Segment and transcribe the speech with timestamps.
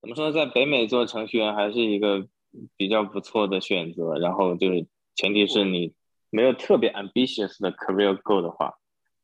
[0.00, 2.26] 怎么说，在北美做程序员还是一个
[2.76, 4.18] 比较不错的选择。
[4.18, 5.92] 然后就是前提是你
[6.30, 8.74] 没有特别 ambitious 的 career goal 的话，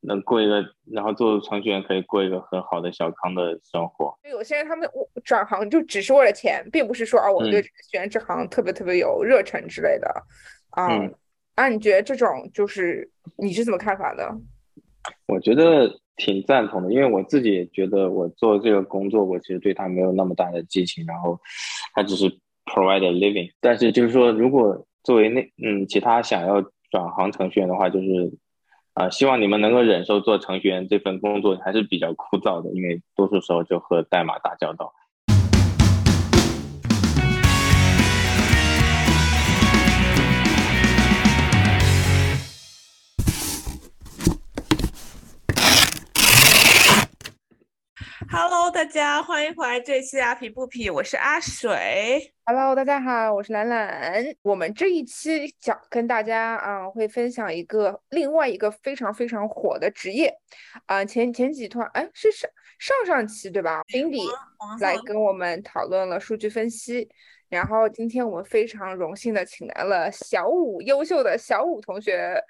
[0.00, 4.18] 能过一个，然后做程序员可以过一个很好的小康的生活。
[4.28, 4.88] 有些人他们
[5.24, 10.26] 转行就只是为了钱，并不是说啊我对程序员这行特别特别有热忱之类的。
[10.76, 11.14] 嗯，
[11.54, 14.36] 啊，你觉得这种就是你是怎么看法的？
[15.26, 16.00] 我觉得。
[16.16, 21.36] 挺赞同的，因为我自己也觉得我做这个工作，我其实对他没有那么大的激情，然后
[21.92, 22.30] 他只是
[22.66, 23.50] provide living。
[23.60, 26.62] 但是就是说，如果作为那嗯其他想要
[26.92, 28.32] 转行程序员的话，就是
[28.92, 34.92] 啊，希望你们能够忍受做程序员这份工作还是比较枯燥的，因为多数时候就和代码打交道。
[48.36, 52.34] Hello，大家欢迎回来这一期阿皮不皮，我是阿水。
[52.44, 54.24] Hello，大家好，我是兰兰。
[54.42, 60.34] 我们这一期讲跟大家啊会分享一个另外一个非常非常火的职业
[60.86, 64.26] 啊前前几段哎是上上上期对吧？Cindy
[64.80, 67.08] 来跟我们讨论了数据分析。
[67.50, 72.42] 然后今天我们非常荣幸的请来了小五，优秀的小五同学，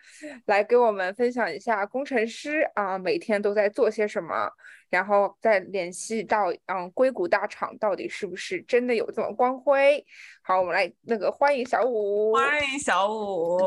[0.47, 4.51] 来给我们分享一下工程师啊每天都在做些什么，
[4.95, 10.05] 然后再联系到嗯硅谷大厂到底是不是真的有这么光辉？
[10.45, 13.59] 好，我们来那个欢迎小五，欢迎小五，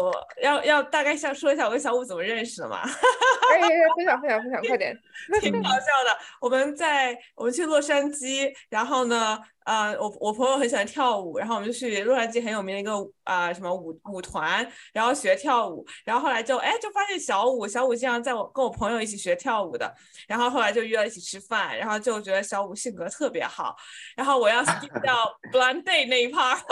[0.42, 2.80] 要要大概想说一下我跟小五怎么认识的吗？
[3.52, 3.59] 哎，
[3.97, 4.97] 分享分享分享，快点，
[5.42, 5.75] 挺搞笑
[6.06, 6.17] 的。
[6.39, 9.38] 我们在我们去洛杉矶，然后呢。
[9.67, 12.94] 呃，我我朋友很喜欢跳舞，然后我们就去洛杉矶很有名的一个
[13.25, 19.94] 啊什么舞舞团，然后学跳舞，然后后来就哎就发现小五小五经常在我跟我朋友一起学跳舞的，
[20.25, 23.76] 然后后来就约了一起吃饭，然后就觉得小五性格特别好，
[24.16, 25.16] 然后我要 skip 掉
[25.52, 26.59] blind day 那一 part，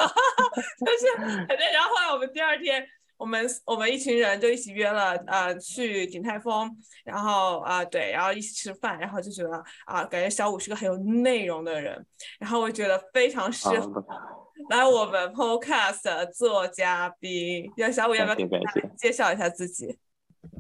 [0.86, 2.86] 就是反正然后后来我们第二天。
[3.18, 6.70] 我们我们一群人就一起约了，呃，去鼎泰丰，
[7.06, 12.06] 然后啊，对，然后一起吃饭，然后就觉得啊，感觉小五是个很有内容的人，
[12.40, 14.06] 然后我觉得非常适合
[14.70, 17.72] 来我们 Podcast 做嘉宾。
[17.78, 18.48] 要小五要不要
[18.98, 19.98] 介绍一下自己？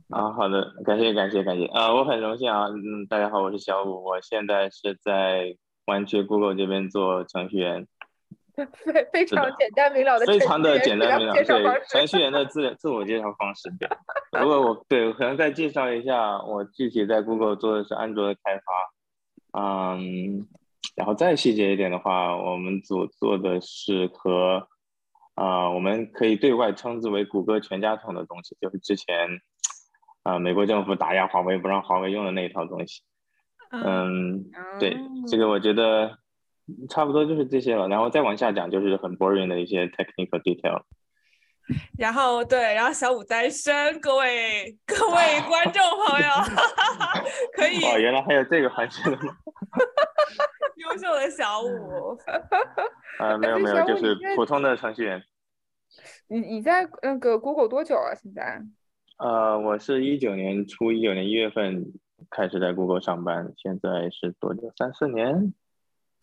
[0.09, 5.55] 啊，好的，感谢感谢感谢，啊，我很荣幸啊，嗯，大家好，我是小五，我现在是在
[5.87, 7.87] 湾区 Google 这边做程序员。
[8.55, 11.45] 非非常简单明了的非常的简单明了，对
[11.89, 13.69] 程序员的 自自我介绍方式。
[13.79, 13.89] 对，
[14.39, 20.47] 如果我对可能再介绍一下，我具体在 Google 做的是安卓的开发，嗯，
[20.95, 24.65] 然后再细节一点的话，我们组做的是和
[25.33, 29.41] 啊，我们可以对外称之为谷歌全家桶的东西，就是之前
[30.25, 33.01] 啊美国政府打压华为不让华为用的那一套东西。
[33.71, 34.43] 嗯，
[34.79, 34.97] 对，
[35.27, 36.19] 这个我觉得。
[36.89, 40.81] 差不多就是这些了，然后再往下讲就是很 boring 的一些 technical detail。
[41.95, 45.15] 然后对，然后小五单身，各位各位
[45.47, 46.27] 观众朋友，
[47.53, 47.85] 可以。
[47.85, 49.37] 哦，原来还有这个环节的吗？
[50.77, 52.17] 优秀的小五。
[53.19, 55.21] 呃， 没有没有，就是普通的程序员。
[56.29, 58.15] 你你在那个 Google 多久啊？
[58.15, 58.59] 现在？
[59.17, 61.93] 呃，我是一九年初，一九年一月份
[62.29, 64.69] 开始在 Google 上班，现在是多久？
[64.77, 65.53] 三四年。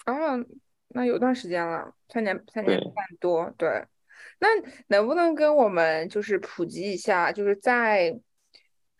[0.04, 0.44] 哦，
[0.88, 3.86] 那有段时间了，三年三年半多，对。
[4.38, 4.48] 那
[4.88, 8.14] 能不能跟我们就是普及一下，就是在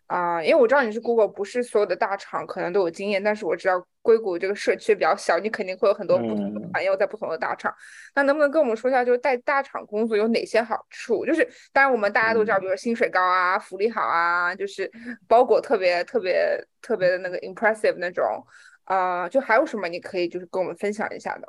[0.07, 7.73] 啊，因为我知道你是 Google，不是所有的大厂可能都有经验，但是我知道硅谷这个社区比较小，你肯定会有很多不同的朋友在不同的大厂。
[8.13, 11.25] 那能不能跟我们说一下，就是在大厂工作有哪些好处？
[11.25, 14.91] 就是当然我们大家都知道，比如薪水高啊，福利好啊，就是
[15.27, 18.45] 包裹特别特别特别的那个 impressive 那种。
[18.85, 21.47] 啊，就还有什么你可以就是跟我们分享一下的？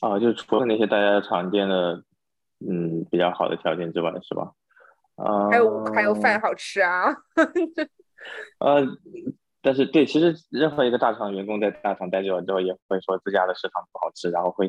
[0.00, 2.04] 啊，就除了那些大家常见的，
[2.60, 4.52] 嗯，比较好的条件之外，是吧？
[5.16, 7.12] 啊，还有还有饭好吃啊。
[8.60, 8.86] 呃，
[9.62, 14.68] 但是对，其实任何一个大厂员工在大厂待久了之后，也会说自家的食堂不好吃，然后会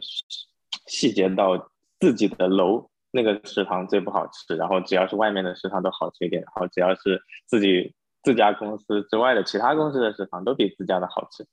[0.88, 7.94] 细节到自己的楼那个食堂最不好吃，然后只要是外面的食堂都好吃一点，然后只要是自己。
[8.22, 11.48] 自家公司之外的其他公司的食堂都比自家的好吃，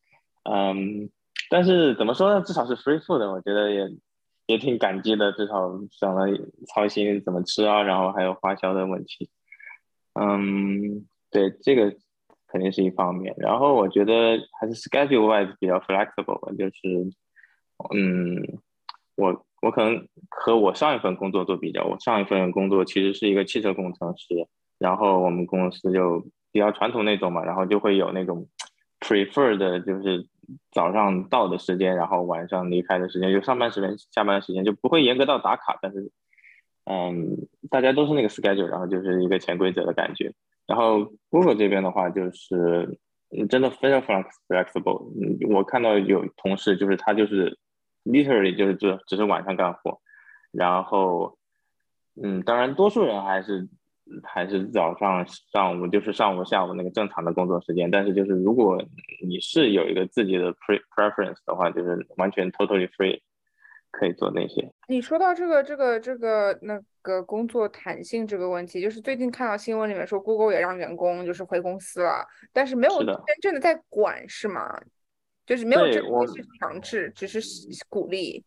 [0.50, 1.09] 嗯，
[1.49, 2.41] 但是怎么说呢？
[2.44, 3.88] 至少是 free food 的，我觉得也
[4.47, 6.27] 也挺感激的，至少省了
[6.67, 9.31] 操心怎么吃啊，然后还有花销的问题。
[10.15, 11.94] 嗯，对，这个
[12.49, 13.35] 肯定是一方面。
[13.39, 17.11] 然后我觉得还是 schedule wise 比较 flexible，吧就是，
[17.95, 18.61] 嗯，
[19.17, 24.47] 我我可能和我上一份工作做比较，我上一份工作其实是一个汽车工程师，
[24.79, 26.27] 然后我们公司就。
[26.53, 28.49] 比较传统那种嘛，然后就会有那种
[29.01, 30.27] prefer 的，就是
[30.73, 36.11] 早上到的时间，然后晚上离开的时间，就上班时间、下班时间就不会严格到打卡，但是，
[36.85, 40.33] 嗯，大家都是那个 schedule，然后就是一个潜规则的感觉。
[40.67, 42.99] 然后 Google 这边的话，就是
[43.49, 45.11] 真的非常 flexible。
[45.55, 47.59] 我看到有同事就是他就是
[48.05, 50.01] literally 就是只只是晚上干活，
[50.51, 51.39] 然后，
[52.23, 53.69] 嗯，当然多数人还是。
[54.23, 57.91] 还是早上、上午，就是上午、下午那个正常的工作时间。
[57.91, 58.81] 但是，就是如果
[59.27, 63.21] 你是有一个自己的 pre preference 的话，就是完全 totally free，
[63.91, 64.73] 可以做那些。
[64.87, 74.69] 你说到这个、这个、这个那个工作弹性这个问题，就是最近看到新闻里面说，Google 也让员工就是回公司了，但是没有真正的在管，是吗？
[75.47, 77.41] 就是没有真正是强制，只是
[77.88, 78.44] 鼓励。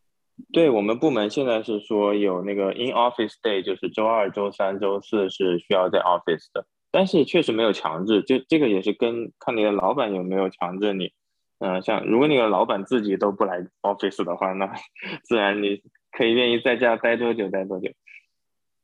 [0.52, 11.14] 对我们部门现在是说有那个 in office day，就是周二、周三、周四是需要在 office 的，但是确实没有强制，就这个也是跟看你的老板有没有强制你。
[11.60, 14.66] 嗯，像如果你的老板自己都不来 office 的话，那
[15.24, 15.82] 自然你
[16.12, 17.92] 可以愿意在家待多久待多久。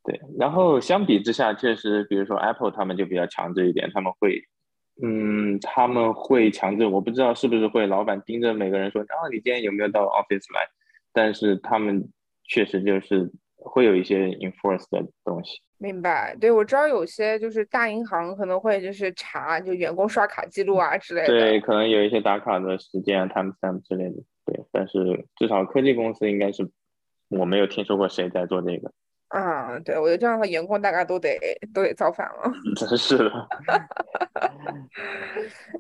[0.06, 4.40] 对，然后相比之下，确实，比如说 Apple 他们就比较强制一点，他们会，
[5.02, 10.68] 嗯，他们会强制，我不知道是不是会老板盯着每个人说，啊，你今天有没有到 office 来？
[11.12, 12.08] 但是他们
[12.48, 15.60] 确实就是会有一些 enforce 的东西。
[15.78, 21.28] 明白，对我知道有些就是大银行可能会就是查就员工刷卡记录啊之类的。
[21.28, 24.24] 对，可能有一些打卡的时间、time stamp 之类的。
[24.46, 26.70] 对，但是至少科技公司应该是
[27.30, 28.92] 我没有听说过谁在做这个。
[29.36, 31.38] 啊，对，我觉得这样的员工大概都得
[31.74, 32.50] 都得造反了。
[32.74, 33.32] 真是的。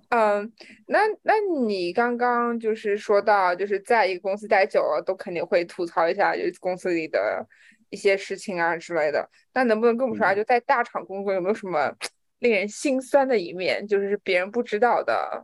[0.10, 0.52] 嗯，
[0.88, 7.48] 那那你刚刚就是说到，就是在一个公司待久了，都肯定会吐槽一下，就是公司里的
[7.90, 9.26] 一些事情啊之类的。
[9.54, 11.90] 那能不能跟我们说下，就在大厂工作有没有什么
[12.40, 15.42] 令人心酸的一面，就是别人不知道的？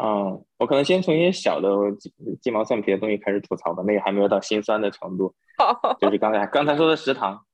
[0.00, 5.34] 嗯，我可能先从一些小的鸡鸡毛蒜皮的东西开始吐槽吧，那个还没有到心酸的程度。
[6.00, 7.44] 就是刚才刚才说的食堂，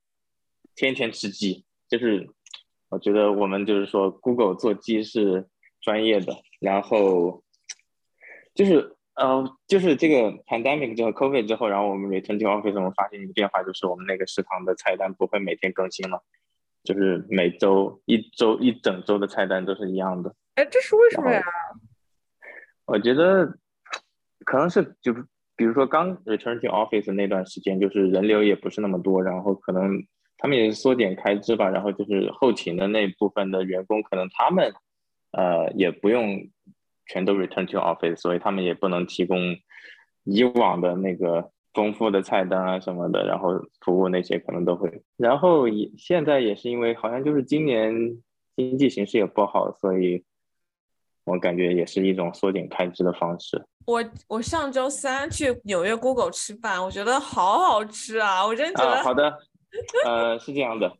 [0.75, 2.27] 天天吃鸡，就是
[2.89, 5.47] 我觉得我们就是说 Google 做鸡是
[5.81, 7.43] 专业的，然后
[8.55, 16.23] 就是呃就是这个 pandemic 之后 COVID 之后，然后我们 return to office，我们发现一个变化，就是我们那个食堂的菜单不会每天更新了，
[16.83, 20.33] 就是每周一周一整周的菜单都是一样的。
[20.55, 21.43] 哎，这是为什么呀？
[22.91, 23.57] 我觉得
[24.43, 25.13] 可能是就
[25.55, 30.05] 比如说刚 return to office 那段时间，就是人流也不是那么多，然后可能
[30.37, 34.73] 他们也是缩减开支吧，然后就是后勤的那部分的员工，可能他们
[35.31, 36.49] 呃也不用
[37.05, 39.39] 全都 return to office，所以他们也不能提供
[40.25, 45.01] 以往的那个丰富的菜单啊什么的，然后服务那些可能都会。
[45.15, 47.93] 然后也现在也是因为好像就是今年
[48.57, 50.25] 经济形势也不好，所以。
[51.23, 53.63] 我感觉也是一种缩减开支的方式。
[53.85, 58.45] 我我上周三去纽约 Google 吃饭，我觉得好好吃啊！
[58.45, 59.37] 我真觉得好的。
[60.05, 60.91] 呃，是这样的，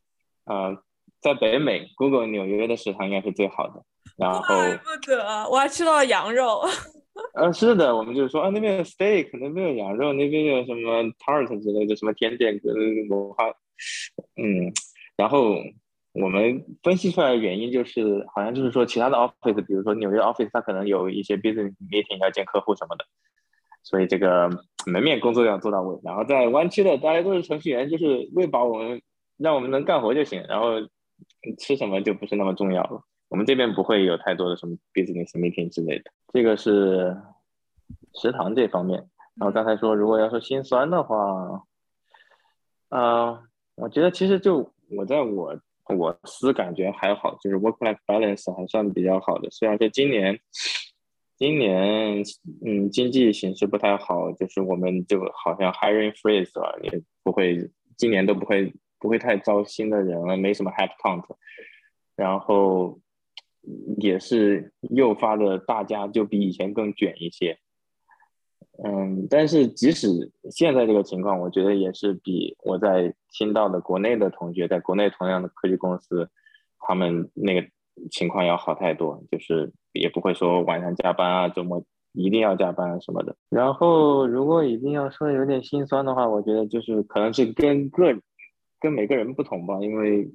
[0.45, 0.75] 呃，
[1.21, 3.83] 在北美 Google 纽约的食堂应该是最好的。
[4.17, 6.61] 然后怪不得我还吃到了羊肉。
[7.35, 12.73] 呃，是的，我们就是说啊，那边有 steak，那边有羊肉，那边有什么 tart 之类的什么甜点跟
[13.09, 13.49] 文化，
[14.37, 14.73] 嗯，
[15.17, 15.55] 然后。
[16.13, 23.05] 我们分析出来的原因就是，好像就是说，其他的 office，比如说纽约 office，它可能有一些 business meeting 要见客户什么的，
[23.81, 24.49] 所以这个
[24.85, 25.97] 门面工作要做到位。
[26.03, 29.01] 然后在湾区的，大家都是程序员，就是喂饱我们，
[29.37, 30.43] 让我们能干活就行。
[30.49, 30.81] 然后
[31.57, 33.01] 吃什么就不是那么重要了。
[33.29, 36.11] 我们这边不会有太多的什么 business meeting 之类的。
[36.33, 37.15] 这个是
[38.15, 39.07] 食堂这方面。
[39.35, 41.63] 然后刚才说，如果要说心酸的话，
[42.89, 43.43] 啊，
[43.75, 45.57] 我觉得其实就我在我。
[45.95, 49.49] 我司感觉还好，就是 work-life balance 还算比较好的。
[49.49, 50.39] 虽然说今年，
[51.37, 52.23] 今年
[52.65, 61.23] 嗯经济形势不太好，就是我们就好像 hiring freeze 了，也不会今年都不会不会太招新的人了，没什么 head count，
[62.15, 62.99] 然后
[63.97, 67.59] 也是诱发了大家就比以前更卷一些。
[68.83, 70.07] 嗯，但是即使
[70.49, 76.27] 现在这个情况，我觉得也是比我在听到的国内的同学，在国内同样的科技公司，
[76.79, 77.67] 他们那个
[78.09, 81.83] 情况要好太多，就是也不会说晚上加班啊，周末
[82.13, 83.35] 一定要加班啊什么的。
[83.49, 88.17] 然后，如果一定要说有点心酸的话，我觉得就是可能是跟个
[88.79, 90.27] 跟每个人不同吧，因为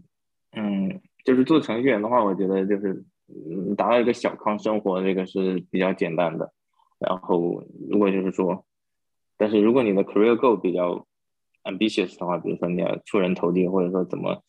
[0.53, 6.53] 嗯，就是做程序员的话，我觉得就是嗯，达到一个小康生活，这个是比较简单的。
[6.99, 8.65] 然后，如果就是说，
[9.37, 11.07] 但是如果你的 career goal 比较
[11.65, 14.43] ambitious 的话，比如说你要出人头地，或者说怎么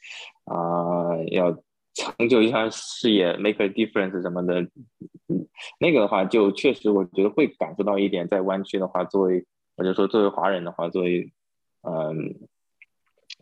[0.45, 1.51] 啊，要
[1.93, 4.69] 成就一项事业，make a difference 什么的，
[5.79, 11.31] 那个的话就确实我觉得会感受到一点，在湾区的话，作为或者说作为华人的话，作为
[11.81, 12.47] 嗯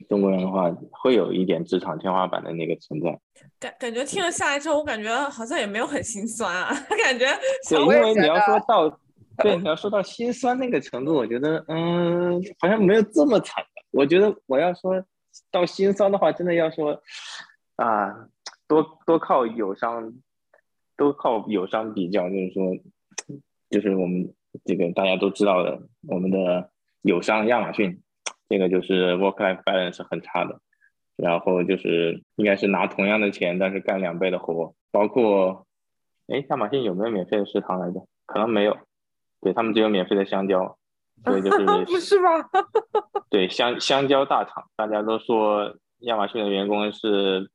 [0.10, 3.20] 中国人的话，会有一点职场天花板的那个存在。
[3.60, 6.70] 感感觉听了下来之后，我感觉好像也没有很心酸啊，
[7.04, 7.26] 感觉
[7.70, 9.00] 对，因为你要说到，
[9.38, 13.82] 对，你要说到心酸那个程度，我觉得，嗯，好像没有这么惨的。
[13.92, 15.04] 我觉得我要说
[15.52, 17.02] 到心酸的话，真的要说，
[17.78, 18.14] 啊，
[18.68, 20.14] 多多靠友商，
[20.98, 22.78] 都靠友商比较，就是说，
[23.70, 24.34] 就是我们
[24.66, 26.70] 这个大家都知道的，我们的
[27.02, 28.02] 友商亚马逊，
[28.50, 30.60] 这个就是 work-life balance 很差的。
[31.18, 35.66] 然后就是应该是拿同样的钱，但是干两倍的活，包括，
[36.28, 38.06] 哎，亚马逊有没有免费的食堂来着？
[38.26, 38.78] 可能没有，
[39.40, 40.78] 对他们只有免费的香蕉，
[41.24, 42.50] 所以就是 不是是吧？
[43.32, 47.50] 对香香蕉大厂，大家都说亚马逊的员工是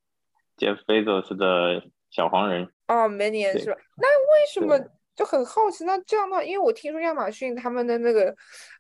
[0.57, 3.77] Jeff Bezos 的小黄人，哦，明年对是吧？
[3.99, 5.85] 那为什么对就很好奇？
[5.85, 8.35] 那这样的话，因为我听说亚马逊他们的那个，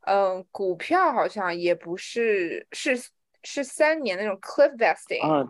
[0.06, 2.96] 嗯，股票好像也不是是
[3.42, 5.46] 是三年那种 cliff vesting，啊，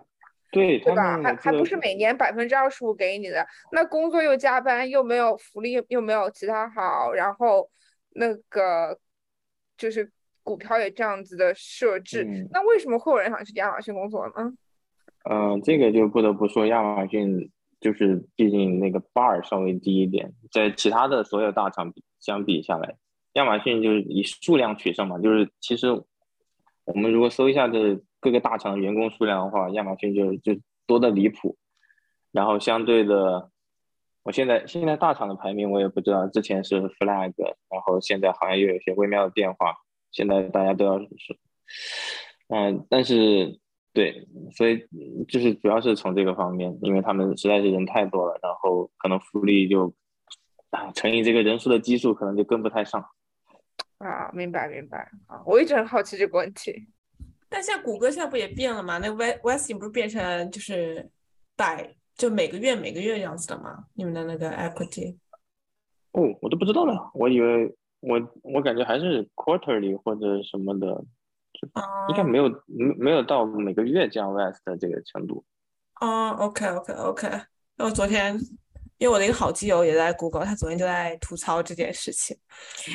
[0.50, 1.20] 对对吧？
[1.22, 7.70] 还还不是每年百分之二十五给你的，那工作又加班，又没有福利，又没有其他好，然后
[8.14, 8.98] 那个
[9.76, 10.10] 就是
[10.42, 14.52] 股票也这样子的设置，嗯那为什么会有人想去亚马逊工作呢？
[15.30, 22.96] 嗯，这个就不得不说亚马逊，就是毕竟那个 bar 稍微低一点，在其他的所有大厂比相比下来，
[23.34, 25.88] 亚马逊就是以数量取胜嘛，就是其实
[26.84, 31.56] 我们如果搜一下这各个大厂的员工数量的话，亚马逊就就多的离谱，
[32.32, 33.50] 然后相对的，
[34.24, 37.32] 我现在现在大厂的排名我也不知道，之前是 flag，
[37.70, 39.74] 然后现在好像又有些微妙的变化，
[40.10, 41.38] 现在大家都要是，
[42.48, 43.58] 嗯，但是
[43.92, 49.92] 对，所以嗯就是主要是从这个方面，因为他们实在是人太多了，然后可能福利就
[50.70, 53.04] 啊乘以这个人数的基数，可能就跟不太上。
[53.98, 56.88] 啊，明白明白啊，我一直很好奇这个问题。
[57.48, 58.98] 但现在谷歌现在不也变了吗？
[58.98, 61.10] 那 West Westing 不是变成就是
[61.56, 63.86] 百就每个月每个月这样子的吗？
[63.94, 65.16] 你们的那个 equity
[66.12, 71.02] 哦，我都不知道了，我以为我我感觉还是 quarterly 或者什么的，啊
[72.08, 75.44] 应该没有没没有到每个月降 West 的这个程度。
[76.00, 77.28] 哦，OK OK OK，
[77.76, 78.38] 那我昨天
[78.98, 82.36] 因为我的一个好基友也在 Google，他昨天就在吐槽这件事情。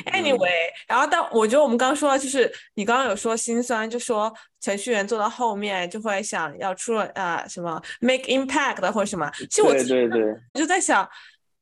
[0.06, 0.48] Anyway，
[0.86, 9.30] 然后但我觉得我们刚刚说到，就是你刚刚有说心酸，就说程序员做到后面就会想要出了啊、什么 make impact 的或者什么。
[9.50, 11.08] 其实我对对对，就在想，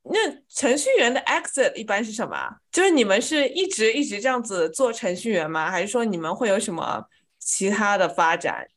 [0.05, 0.19] 那
[0.49, 2.37] 程序员的 exit 一般是什么？
[2.71, 5.71] 就是你们是一直一直这样子做程序员吗？
[5.71, 7.05] 还是说你们会有什么
[7.39, 8.69] 其他的发展？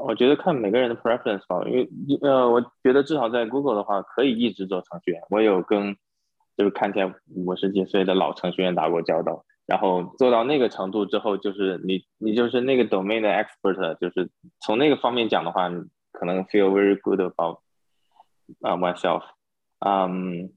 [0.00, 1.88] 我觉得看每个人的 preference 吧，因为
[2.22, 5.20] 呃，我觉得至少在 Google 的话，可以一直做程序员。
[5.30, 5.96] 我有跟
[6.56, 14.30] 就是看起来五十几岁的老程序员打过交道，然后做到那个程度之后，就是你你就是那个 domain 的 expert，就是
[14.60, 15.68] 从那个方面讲的话，
[16.12, 17.58] 可能 feel very good about
[18.60, 19.22] 啊、myself，
[19.80, 20.52] 嗯，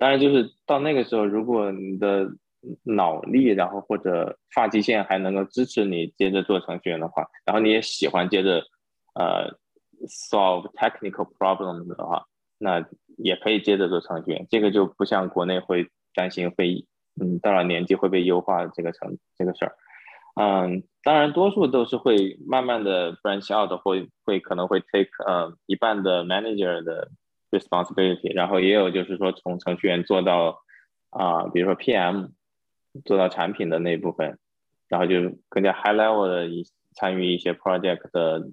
[0.00, 2.26] 当然就是到那个时候，如果你的
[2.84, 8.62] 脑力，然后或者发际线还能够支持你接着做程序员的话，然后你也喜欢接着
[9.14, 9.58] 呃
[10.08, 12.24] solve technical problems 的话，
[12.56, 12.82] 那
[13.18, 14.46] 也可以接着做程序员。
[14.48, 16.86] 这个就不像国内会担心会
[17.20, 19.76] 嗯到了年纪会被优化这个成这个事儿。
[20.36, 27.10] 嗯，当然多数都是会慢慢的 branch out，会会可能会 take 呃一半的 manager 的
[27.50, 30.62] responsibility，然后也有就是说从程序员做到
[31.10, 32.30] 啊、比如说 PM
[33.04, 34.38] 做到产品的那一部分，
[34.88, 35.16] 然后就
[35.48, 36.64] 更加 high level 的一
[36.94, 38.48] 参与一些 project 的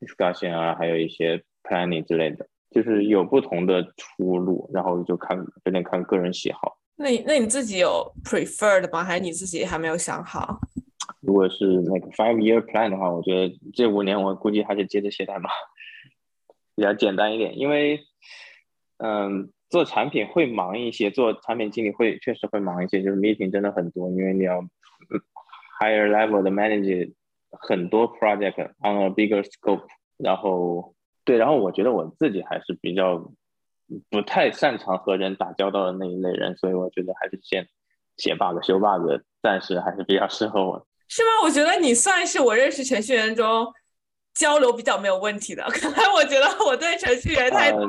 [0.00, 6.76] discussion 啊，还有一些 planning 之类的，就是有不同的出路，然后就看有点看个人喜好。
[6.96, 9.02] 那你那你自己有 prefer 的吗？
[9.02, 10.60] 还是你自己还没有想好？
[11.20, 15.48] 如果是那个 five year plan 的话，我觉得这五年我估计还是接着写代码，
[16.74, 17.58] 比较简单一点。
[17.58, 18.00] 因为，
[18.98, 24.60] 嗯，做产品会忙一些，做产品经理会确实会忙一些，就是 meeting 真的很多，因为你要
[25.80, 27.12] higher level 的 manage
[27.50, 29.86] 很多 project on a bigger scope。
[30.18, 33.32] 然后，对，然后我觉得我自己还是比较
[34.08, 37.66] 不太擅长和人打交道的那一类人，所以我觉得还是先
[38.16, 40.86] 写 bug 修 bug，暂时还是比较适合我。
[41.08, 41.28] 是吗？
[41.44, 43.66] 我觉得你算是我认识程序员中
[44.34, 45.62] 交流比较没有问题的。
[45.70, 47.88] 可能我觉得我对程序员太多呃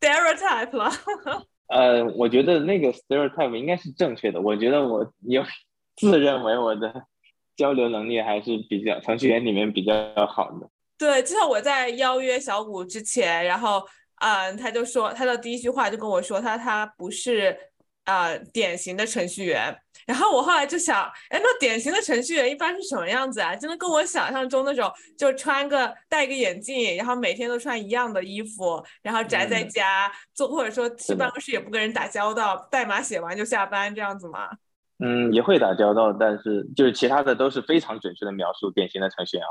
[0.00, 0.90] stereotype 了。
[1.68, 4.40] 呃，我觉得那个 stereotype 应该是正确的。
[4.40, 5.42] 我觉得我有
[5.96, 7.04] 自认为我的
[7.56, 9.94] 交流能力还是比较程序员里面比较
[10.26, 10.68] 好的。
[10.98, 13.82] 对，就像我在邀约小谷之前，然后
[14.20, 17.56] 嗯，他就说他的第一句话就跟我说，他他不是
[18.04, 19.76] 呃典型的程序员。
[20.06, 23.54] 然后我后来就想，哎，那典型的程序员一般是什么样子啊？
[23.54, 34.50] 真的跟我想象中那种，就穿个戴个眼镜，然后每天都穿一样的衣服，然后宅在家做，或者说去办公室也不跟人打交道，代码写完就下班这样子吗？
[34.98, 39.50] 嗯，也会打交道，但是就是其他的都是非常准确的描述典型的程序员啊。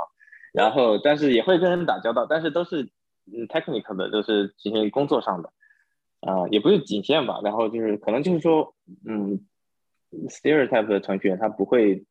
[0.54, 2.84] 然后，但是也会跟人打交道，但是都是
[3.26, 5.50] 嗯 technical 的，都是进行工作上的，
[6.22, 7.40] 啊，也不是仅限吧。
[7.44, 8.76] 然后就是可能就是说，
[9.08, 9.40] 嗯。
[10.30, 12.04] Stereotype 的程序员他不会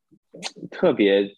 [0.71, 1.35] 特别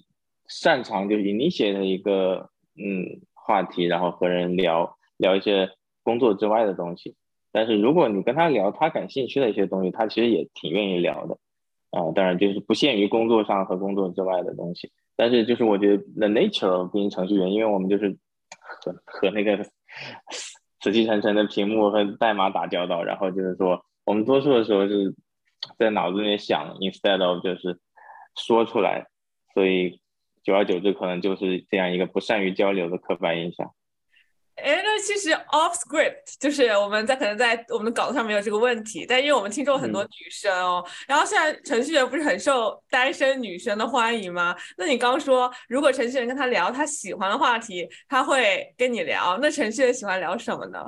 [0.48, 5.70] 擅长就是 initiate 一个嗯话题，然后和人聊聊一些
[6.02, 7.16] 工作之外的东西。
[7.50, 11.38] 但是如果你跟他聊他感兴趣的一些东西，他其实也挺愿意聊的
[11.90, 12.10] 啊。
[12.14, 14.90] 当然就是不限于工作上和工作之外的东西。
[15.16, 18.16] 但是就是我觉得 the nature of being 程序员，因为我们就是
[18.50, 19.64] 和 和那个
[20.30, 25.14] 死气沉沉的屏幕和代码打交道，然后就是说我们多数的时候是。
[25.78, 27.78] 在脑子里想，instead of 就是
[28.36, 29.06] 说出来，
[29.54, 30.00] 所以
[30.42, 33.72] 久而久之，可能就是这样一个不善于交流的刻板印象。
[34.56, 44.54] 哎，那其实 off script 就是我们在可能在我们的稿子上没有这个问题，但因为我们听众很多女生哦，然后现在程序员不是很受单身女生的欢迎吗？
[44.76, 50.84] 那你刚说，如果程序员跟他聊他喜欢的话题，他会跟你聊，那程序员喜欢聊什么呢？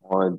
[0.00, 0.38] 我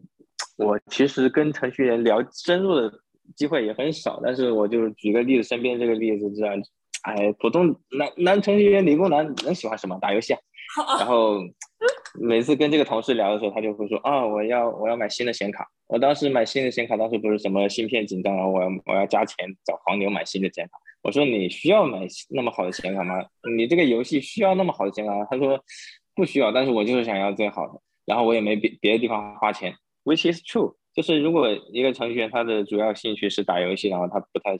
[0.58, 3.02] 我其实跟程序员聊深入的。
[3.36, 6.62] 机会也很少，但是我就举个例子，身边这个例子这样，
[7.04, 9.98] 哎，普通男男程序员、理工男能喜欢什么？
[10.02, 10.40] 打游戏啊。
[11.00, 11.40] 然后
[12.20, 15.66] 每次跟这个同事聊的时候，他就会说啊，我要我要买新的显卡。
[15.88, 20.72] 我当时买新的显卡，当时不是什么芯片紧张，然后我要我要加钱找黄牛买新的显卡。
[21.04, 23.24] 我说你需要买那么好的显卡吗？
[23.56, 25.28] 你这个游戏需要那么好的显卡吗？
[25.30, 25.64] 他说
[26.16, 30.74] 不需要，但是我就是想要最好的，然后我也没别别的地方花钱，which is true。
[30.96, 34.58] 就是如果一个程序员他的主要兴趣是打游戏，然后他不太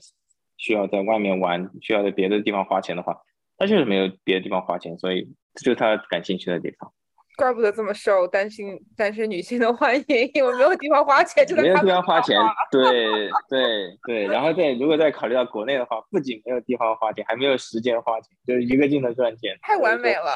[0.58, 3.16] 需要在外面玩，需要在别的地方花钱的话，
[3.56, 6.92] 他就是没有别的地方花钱，所以这就是他感兴趣的地方。
[7.38, 12.38] 怪不得这么受单身单身女性的欢迎，因为没有地方花钱，就没有地方花钱。
[12.70, 20.32] 对对对，然后再如果再考虑到国内的话，不仅没有地方花钱，还没有时间花钱，就是一个劲的赚钱，太完美了，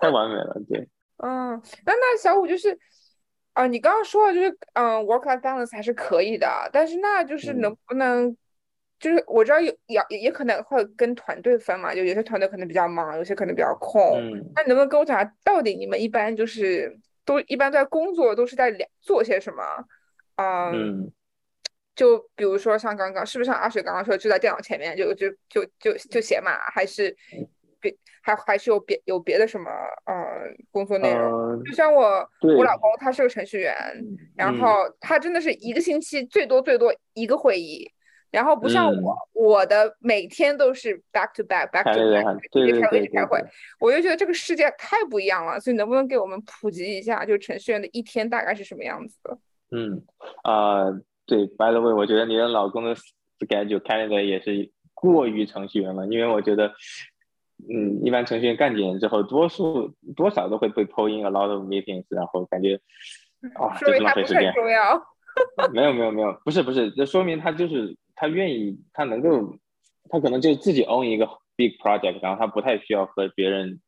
[0.00, 0.88] 太完美了，对。
[1.18, 1.50] 嗯，
[1.86, 2.76] 那那小五就是。
[3.52, 8.36] 啊，你刚刚说的就是，嗯，work-life balance 还是可以的，但是那就是能不能，
[8.98, 14.20] 就是我知道有也也可能会跟团队分嘛，就有些团队可能比较忙，有些可能比较空。
[14.54, 19.62] 那你能不能跟我讲下，到底你们一般就是都一般在工作都是在做些什么？
[20.36, 21.10] 嗯，
[21.94, 27.14] 就比如说像刚刚是不是像阿水刚刚说，就在电脑前面就就就就就写嘛，还是？
[28.22, 29.70] 还还是有别有别的什么
[30.04, 30.14] 呃
[30.70, 33.74] 工作内容，就像我我老公他是个程序员，
[34.36, 34.68] 然后
[35.00, 37.90] 他真的是一个星期最多最多一个会议，
[38.30, 43.42] 然后不像我我的每天都是 back to back back to back 一直开会一直开会，
[43.78, 49.38] 我就觉得这个世界太不一样了，所以能不能给我们普及一下，就程序员的一天大概是什么样子的？
[49.70, 50.02] 嗯
[50.42, 50.90] 啊
[51.26, 52.94] 对，by the way，我觉得你的老公的
[53.38, 56.72] schedule calendar 也是过于程序员了，因为我觉得。
[57.68, 62.80] 嗯，一般程序员干几年之后，多数多少都会被 pull in a lot of meetings，然后感觉
[63.54, 64.52] 啊，就是浪费时间。
[64.54, 65.00] 重要。
[65.72, 69.56] 没有没有没有，不是不是，这说明他就是他愿意，他能够，
[70.08, 73.80] 他可能就自己 own 一个 big project，然后他不太需要和别人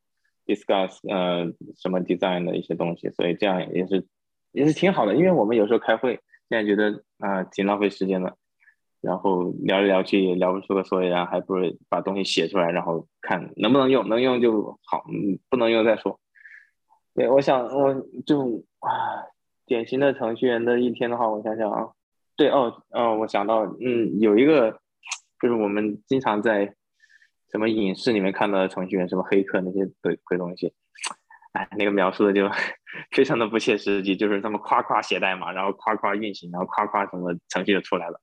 [0.47, 1.45] discuss，呃，
[1.77, 4.07] 什么 design 的一些东西，所以这样也是
[4.53, 8.37] 也是挺好的，因为我们有时候开会，现在觉得啊，挺浪费时间的。
[9.03, 15.05] 然后聊来聊去也聊不出个所以然，还不如把东西写出来，然后看能不能用，能用就好，
[15.51, 16.21] 不能用再说。
[17.15, 19.27] 对，我想我就啊，
[19.67, 21.89] 典型的程序员的一天的话，我想想啊，
[22.37, 24.79] 对哦哦，我想到嗯，有一个
[25.41, 26.75] 就是我们经常在
[27.51, 30.73] 什么影视里面看到的程序员，什么黑客那些鬼鬼东西，
[31.55, 32.49] 哎，那个描述的就
[33.11, 38.21] 非常的不切实际，就是他们夸夸写代码，然后夸夸运行，然后夸夸什么程序就出来了。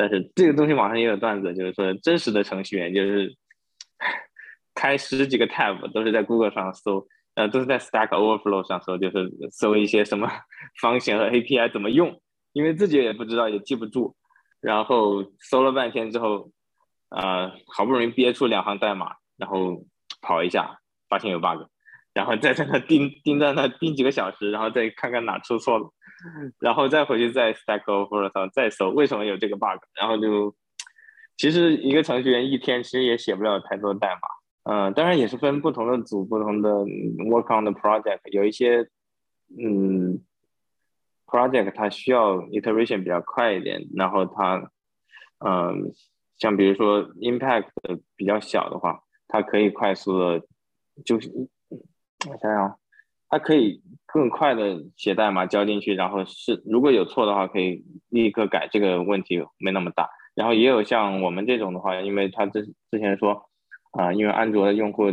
[0.00, 3.36] 但是这个东西网上也有段子，就是说真实的程序员就是
[4.74, 10.26] 开十几个 tab 都是在 Google 上搜，呃，都是在 Stack Overflow 上搜，就是搜一些什么
[10.80, 12.18] 方形和 API 怎么用，
[12.54, 14.16] 因为自己也不知道也记不住，
[14.62, 16.50] 然后搜了半天之后，
[17.10, 19.84] 呃，好不容易憋出两行代码，然后
[20.22, 20.78] 跑一下
[21.10, 21.68] 发现有 bug，
[22.14, 25.92] 然后再在那 盯盯在那盯几个小时，然后再看看哪出错了。
[26.58, 30.54] 然后再回去再 Stack Overflow 上再搜为什么有这个 bug，然后就
[31.36, 34.20] 其实一个程序员一天其实也写不了太多代码，
[34.64, 38.88] 嗯，当然也是分不同的组、不同的 work on 的 project，有一些
[39.58, 40.22] 嗯
[41.26, 44.70] project 它需要 iteration 比较快一点，然后它
[45.38, 45.92] 嗯
[46.36, 47.68] 像比如说 impact
[48.16, 50.42] 比较小的话，它可以快速的，
[51.04, 51.30] 就是
[52.28, 52.79] 我想想，
[53.30, 60.10] 它可以更快的写代码交进去，然后是如果有错的话，可以立刻改，这个问题没那么大。
[60.34, 63.46] 然后也有像我们这种的话，因为他之之前说。
[63.92, 65.06] 啊，因为安卓的用户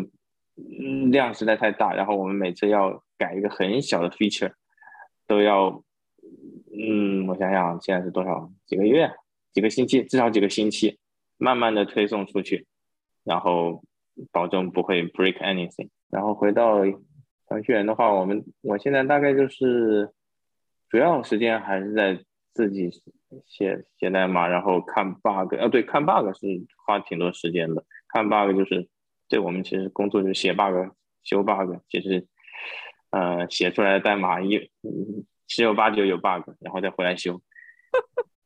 [1.10, 4.53] 量实在太大，然后我们每次要改一个很小的 feature，
[5.25, 5.82] 都要，
[6.71, 8.51] 嗯，我想想，现在是多少？
[8.67, 9.12] 几个月？
[9.51, 10.03] 几个星期？
[10.03, 10.99] 至少几个星期，
[11.39, 12.67] 慢慢的推送出去，
[13.23, 13.82] 然后
[14.32, 15.89] 保证不会 break anything。
[16.12, 16.86] 然后回到
[17.47, 20.12] 程序员的话，我们我现在大概就是
[20.89, 22.19] 主要时间还是在
[22.53, 22.89] 自己
[23.45, 25.53] 写写代码，然后看 bug。
[25.57, 26.47] 呃，对，看 bug 是
[26.86, 27.83] 花挺多时间的。
[28.10, 28.88] 看 bug 就是，
[29.29, 30.91] 对我们其实工作就是写 bug、
[31.23, 32.25] 修 bug，其实，
[33.12, 34.69] 呃，写出来的代码一
[35.47, 37.41] 十有八九有 bug，然后再回来修，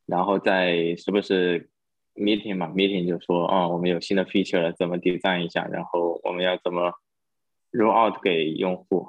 [0.06, 1.70] 然后再是不是
[2.14, 5.66] meeting 嘛？meeting 就说，哦，我们有新的 feature 了，怎么 design 一下？
[5.66, 6.92] 然后我们要怎么
[7.72, 9.08] roll out 给用户？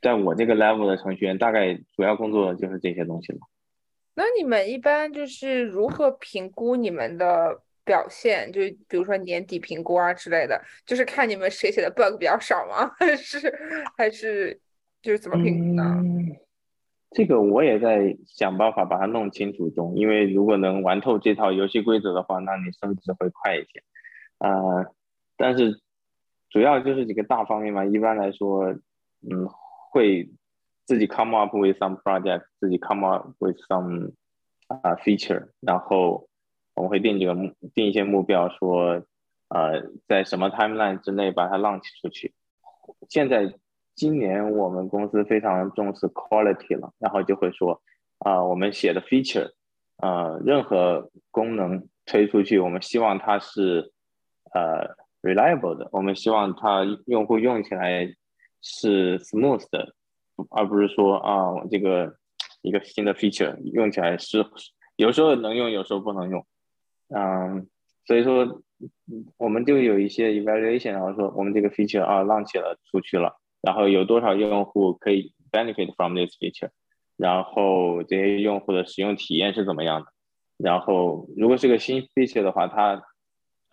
[0.00, 3.38] 在我这个 level 的程序员，大概主要工作就是这些东西了。
[4.14, 7.60] 那你们一般就是如何评估你们的？
[7.86, 12.90] 表现就比如说年底评估啊之类的，就是看你们谁写的 bug 比较少吗？
[12.98, 13.54] 还是
[13.94, 14.58] 还是
[15.02, 16.02] 就是怎么评估呢？
[17.10, 23.82] 这个我也在想办法把它弄清楚中，因为如果能玩透这套游戏规则的话，那你升职会快一些。
[24.38, 24.86] 呃，
[25.36, 25.78] 但是
[26.54, 27.84] 主要就是几个大方面嘛。
[27.84, 28.66] 一般来说，
[29.28, 29.48] 嗯，
[29.90, 30.30] 会
[30.84, 34.12] 自己 come up with some project，自己 come up with some
[34.68, 36.28] 啊 feature，然后。
[36.76, 39.00] 我们会定几个目，定一些目标，说，
[39.46, 42.34] 呃，在什么 timeline 之内把它 launch 出去。
[43.08, 43.54] 现在
[43.94, 47.80] 今年我们公司非常重视 quality 了，然后就会说，
[48.18, 49.52] 啊，我们写的 feature，
[49.98, 53.92] 呃，任何功能推出去，我们希望它是，
[54.52, 58.14] 呃，reliable 的，我们希望它用户用起来
[58.60, 59.94] 是 smooth 的，
[60.50, 62.14] 而不是说啊，这个
[62.62, 64.44] 一个新的 feature 用起来是
[64.96, 66.46] 有时候能用，有时候不能用。
[67.08, 67.66] 嗯，
[68.06, 68.62] 所以说
[69.36, 76.70] 我们就有一些 evaluation，然后说我们这个 feature 啊 launch 了出去了，然后有多少用户可以 benefit from this feature，
[77.16, 80.06] 然后这些用户的使用体验是怎么样的，
[80.56, 83.02] 然后如果是个新 feature 的话，它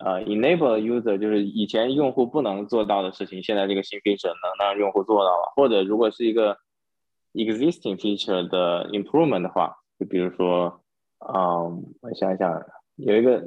[0.04, 6.58] 呃 enable user 就是以前用户不能做到的事情，现在这个新 feature 能让用户做到了，或者如果是一个
[7.34, 10.80] existing feature 的 improvement 的话，就比如说，
[11.18, 12.62] 嗯，我想想。
[12.96, 13.42] 有一个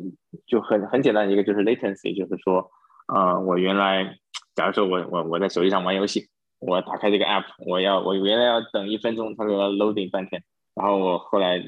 [0.47, 2.71] 就很很简单的一个就是 latency，就是说，
[3.05, 4.17] 啊，我原来
[4.55, 6.27] 假如说我我我在手机上玩游戏，
[6.59, 11.63] 我打开这个 app，我要我原来要等一分钟，它说 loading 半天，然后我后来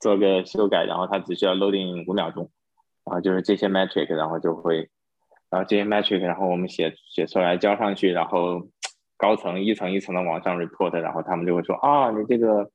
[0.00, 2.50] 做个修改，然后它只需要 loading 五秒钟，
[3.10, 4.88] 然后就是这些 metric，然后就会，
[5.50, 8.68] 然后这些 metric，然后我们写写出来交上去，然后
[9.18, 12.70] 高层一层一层的往上 report，然后他们就会说啊，你这个。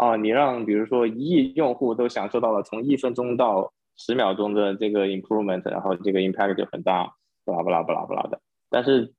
[0.00, 8.40] 啊，你让比如说一亿用户都享受到了从一分钟到十秒钟的这个 improvement，然后这个 impact 就很大，巴拉巴拉巴拉巴拉的。
[8.70, 9.12] 但是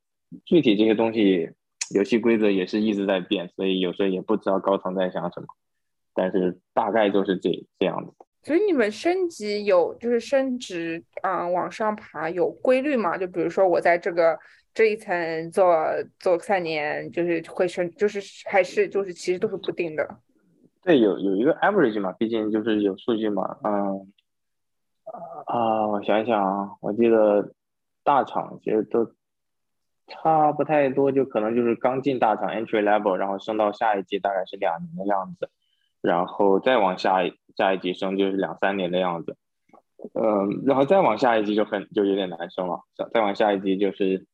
[0.46, 1.50] 具体这些东西，
[1.94, 5.48] 游戏规则也是一直在变，所以有时候也不知道高层在想什么。
[6.14, 8.14] 但是大概就是这这样子。
[8.42, 13.18] 所以你们升级有就是升职啊往上爬有规律吗？
[13.18, 14.40] 就比如说我在这个
[14.74, 15.66] 这一层做
[16.20, 20.20] 做三年，就是会升，就是还是就是其实都是不定的。
[20.82, 24.12] 对，有有一个 average 嘛，毕竟就是有数据嘛，嗯，
[25.46, 27.54] 啊，我想想啊，我记得
[28.04, 29.12] 大厂其实都
[30.08, 35.50] 差不太多，就可能就是刚进大厂 entry level，然后升到下一级大概是两年的样子，
[36.02, 37.24] 然后再往下
[37.60, 39.36] 下一级升就是两三年的样子，
[40.14, 44.26] 嗯，然后再往下一级就很就有点难升了，再再往下一级就是，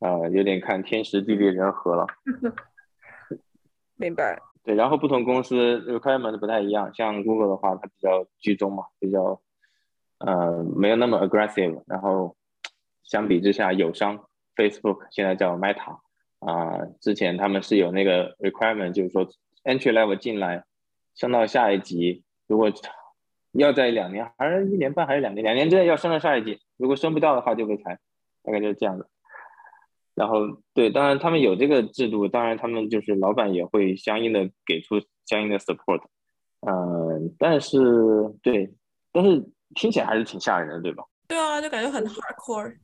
[0.00, 2.06] 呃，有点看天时地利人和了。
[3.94, 4.42] 明白。
[4.64, 9.40] 对，然后不同公司 requirement 不太一样，像 Google 的话，它比较居中嘛，比较
[10.18, 11.84] 呃没有那么 aggressive。
[11.86, 12.34] 然后
[13.04, 15.98] 相比之下，友商 Facebook 现在叫 Meta
[16.40, 19.26] 啊，之前他们是有那个 requirement，就是说
[19.64, 20.64] entry level 进来
[21.14, 22.70] 升到下一级，如果
[23.52, 27.98] 要在两年还是一年半还是两年，两年之内要升到下一级，如果升不到的话就被裁，
[28.42, 29.06] 大概就是这样的。
[30.14, 30.40] 然后
[30.74, 36.02] 对，当然他们有这个制度，当然他们就是老板也会相应的给出相应的 support，
[36.60, 37.78] 嗯，但是
[38.42, 38.72] 对，
[39.12, 41.04] 但是听起来还是挺吓人的，对吧？
[41.26, 42.76] 对啊，就感觉很 hardcore。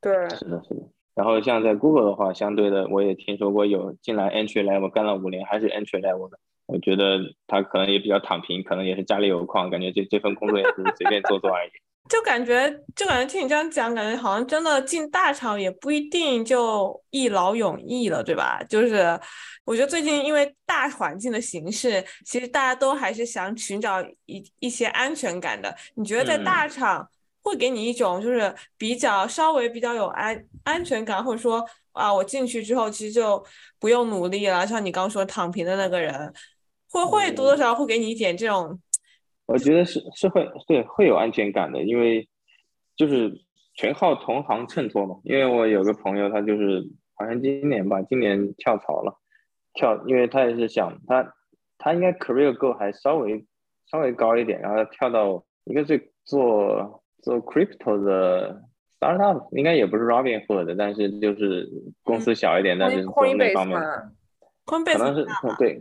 [0.00, 0.82] 对，是的，是的。
[1.14, 11.70] 然后像在 Google 的话，相对的我也听说过有进来 entry level 干了五年还是 entry level 的，我觉得他可能也比较躺平，可能也是家里有矿，感觉这这份工作也是随便做做而已。
[12.10, 18.60] 就感觉，就感觉听你这样讲，感觉好像真的进大厂也不一定就一劳永逸了，对吧？
[18.68, 19.18] 就是
[19.64, 25.74] 我觉得最近因为大环境的形势，其实大家都还是想寻找一一些安全感的。
[25.94, 27.08] 你觉得在大厂
[27.40, 33.42] 会给你一种就是比较稍微比较有安安全感，或者说啊，我进去之后其实就
[33.78, 36.32] 不用努力了，像你刚说躺平的那个人，
[36.92, 38.78] 会会多多少少会给你一点这种。
[39.46, 42.28] 我觉得是是会对会有安全感的，因为
[42.96, 43.32] 就是
[43.74, 45.16] 全靠同行衬托嘛。
[45.24, 46.82] 因为我有个朋友，他就是
[47.14, 49.18] 好像今年吧，今年跳槽了，
[49.74, 51.34] 跳，因为他也是想他
[51.76, 53.44] 他应该 career goal 还稍微
[53.90, 58.62] 稍微高一点，然后跳到一个是做做 crypto 的
[58.98, 61.68] startup，应该也不是 Robinhood 的，但是就是
[62.04, 63.78] 公司小一点，但是做那方面，
[64.64, 65.26] 可能是
[65.58, 65.80] 对。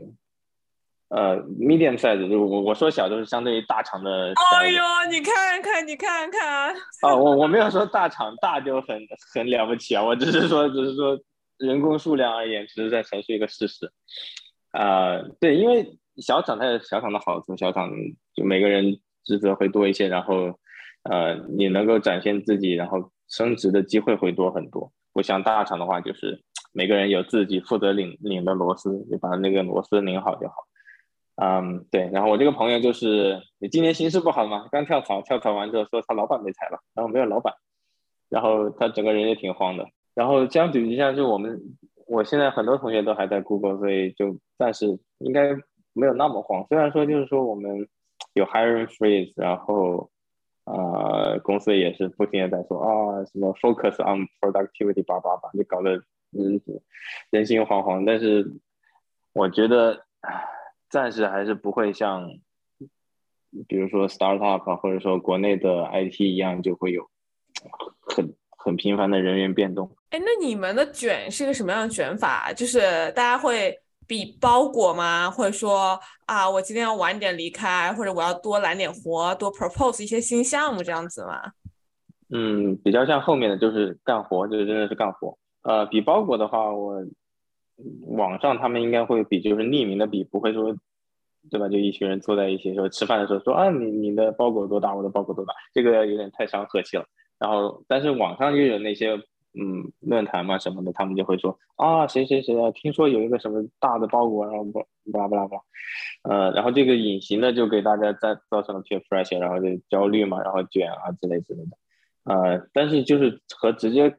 [1.13, 4.34] 呃，medium size，就我我说小，就是相对于大厂的。
[4.54, 6.74] 哎呦，你看看，你看看。
[7.02, 8.97] 啊，我我没有说大厂大就很
[9.34, 11.19] 很了不起啊，我只是说，只是说
[11.58, 13.91] 人工数量而言，只是在陈述一个事实。
[14.71, 17.91] 啊，对，因为小厂它有小厂的好处，小厂
[18.34, 20.58] 就每个人职责会多一些，然后
[21.04, 24.89] 呃，你能够展现自己，然后升职的机会会多很多。
[25.12, 30.56] 不像大厂的话，就是每个人有自己负责拧拧的螺丝，你把那个螺丝拧好就好。
[31.38, 37.54] 嗯，对，然后我这个朋友就是你今年形势不好嘛，刚跳槽，跳槽完之后说他老板被裁了，然后没有老板，
[38.30, 39.88] 然后他整个人也挺慌的。
[40.13, 41.60] 然后相比之下，就我们
[42.06, 45.56] 我现在很多同学都还在 Google，所以就暂时应该
[45.94, 46.65] 没有那么慌。
[46.67, 47.88] 虽然说就是说我们
[48.34, 50.12] 有 hiring freeze，然后
[50.65, 55.96] 呃公司也是不停的在说啊什么 focus on productivity，叭叭叭，就搞得
[56.38, 56.62] 嗯
[57.32, 58.06] 人心惶惶。
[58.06, 58.52] 但是
[59.34, 60.06] 我觉得。
[60.91, 62.27] 暂时还是不会像，
[63.65, 67.10] 比如说 startup 或者说国内的 IT 一样，就会有
[68.01, 69.89] 很很频繁的人员变动。
[70.10, 72.51] 哎，那你们的卷是一个什么样的卷法？
[72.51, 72.80] 就是
[73.13, 73.73] 大家会
[74.06, 75.32] 比包裹吗？
[75.32, 81.54] 或者说啊，我今天要晚点离开，或者我要多揽点活，多 propose 一些新项目这样子吗？
[82.34, 85.38] 嗯，比较像后面的就是干活，就是真的是干活。
[85.63, 87.01] 呃，比包裹的话，我。
[88.08, 90.76] 网上他们应该会比，就是匿名的比，不会说，
[91.50, 91.67] 对吧？
[91.67, 97.06] 就一群人坐在一起说吃饭的时候说啊，你你的包裹多大，我的包裹多大，这个有点太伤和气了。
[97.39, 99.13] 然后，但是网上又有那些
[99.60, 104.80] 嗯论坛嘛什么的，他们就会说啊，谁谁谁啊，听说有一个什么大的包裹，然后不
[105.12, 105.63] 巴拉巴拉巴拉，
[106.30, 111.78] 呃，然后这个隐形的就给大家在造成了 peer pressure，然后就焦虑嘛，然后卷啊之类之类的，
[112.26, 114.15] 呃，但是就是和直接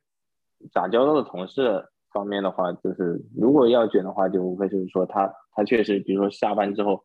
[0.73, 1.87] 打交道的同事。
[2.13, 7.05] 方面的话，就是如果要卷的话，就无非就是说他他确实，比如说下班之后，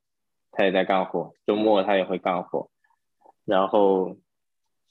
[0.52, 2.70] 他也在干活，周末他也会干活。
[3.46, 4.18] 然后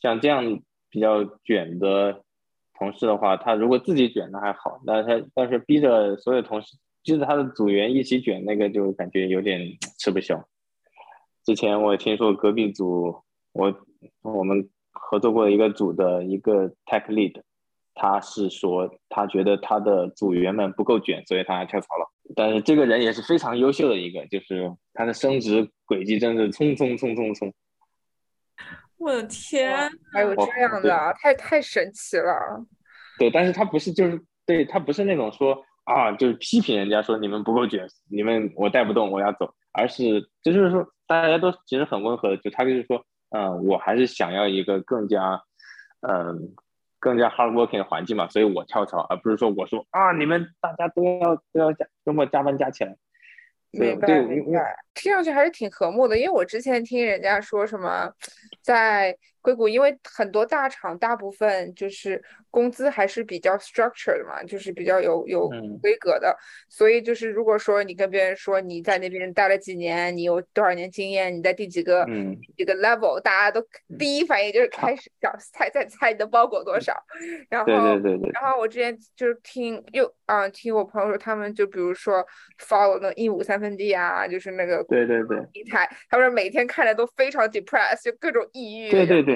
[0.01, 2.23] 像这样比较卷的
[2.79, 9.61] 同事的话，他如果自己卷那还好，那他但是逼着所有同事，逼着他的组员一起卷，那个就感觉有点
[9.99, 10.43] 吃不消。
[11.45, 13.15] 之前我听说隔壁组，
[13.53, 13.75] 我
[14.23, 17.43] 我们合作过一个组的一个 tech lead。
[17.99, 22.07] 他是说，他觉得他的组员们不够卷，所以他跳槽了。
[22.37, 27.55] 但是这个人也是非常优秀的一个，就是他的升职轨迹真是冲冲冲冲冲。
[28.99, 32.67] 我的天，还有这样的，太太神奇了。
[33.19, 45.43] 对，但是他不是，就是对他不是那种说啊，就是批评人家说你们不够卷，你们我带不动，我要走，而是就是说大家都其实很温和的，就他就是说，嗯，我还是想要一个更加，
[46.07, 46.55] 嗯。
[47.07, 52.97] 更加 hard working 的环境嘛，所以我跳槽，而不是说我说啊，你们大家都要都要加周末加班加起来。
[53.71, 56.19] 明白明白，听上去还是挺和睦的。
[56.19, 58.11] 因为我之前听人家说什么，
[58.61, 59.17] 在
[59.47, 65.49] 硅谷，因为很多大厂大部分就是工资还是比较 structured 的嘛，就是比较有有
[65.83, 66.35] 规格的。
[66.69, 73.63] 所以就是如果说你跟别人说你在那边待了几年，你有多少年经验，你在第几个嗯几个 level，大家都
[73.99, 76.95] 第一反应就是开始想猜猜猜你的包裹多少。
[77.51, 77.71] 然后。
[78.33, 82.27] 然后我之前就是听又啊听我朋友说，他们就比如说
[82.59, 83.67] follow 那一五三分。
[83.67, 88.89] 分地啊，就是那个对对对，平台，他们每天看着都非常 depressed，就各种抑郁。
[88.89, 89.36] 对对对，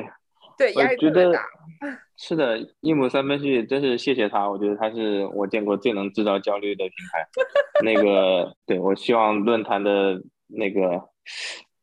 [0.60, 1.40] 对压力特别大。
[2.18, 7.26] 是的，一亩三分地，真是谢谢他，我觉得他是我见过最能制造焦虑的平台。
[7.82, 11.02] 那个，对我希望论坛的那个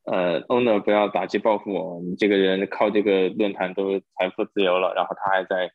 [0.04, 5.72] 呃 owner 不要打击报复我，你这个人靠这个论坛都财富自由了，然后他还在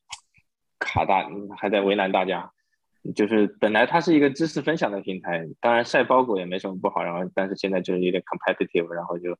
[0.78, 2.52] 卡大，还在为难大家。
[3.16, 7.02] 就是本来它是一个知识分享的平台，当然晒包裹也没什么不好。
[7.02, 9.36] 然后，但是现在就是有点 competitive，然后就，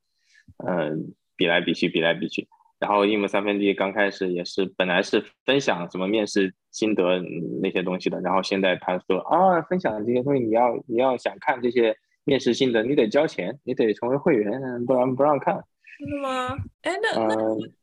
[0.67, 2.49] 嗯，比来比去，比来比去。
[2.83, 7.21] 然后，一亩三分地刚开始也是本来是分享什么面试心得
[7.63, 15.63] 那些东西的，然后现在他说啊，分享这些东西你要你要想看这些面试心得，你得交钱，你得成为会员，不然不让看。
[16.01, 16.57] 真的吗？
[16.81, 17.37] 哎，那那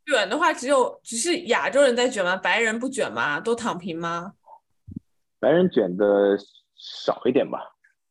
[0.05, 2.35] 卷的话，只有只是亚洲人在卷吗？
[2.35, 3.39] 白人不卷吗？
[3.39, 4.33] 都躺平吗？
[5.39, 6.37] 白人卷的
[6.75, 7.59] 少一点吧，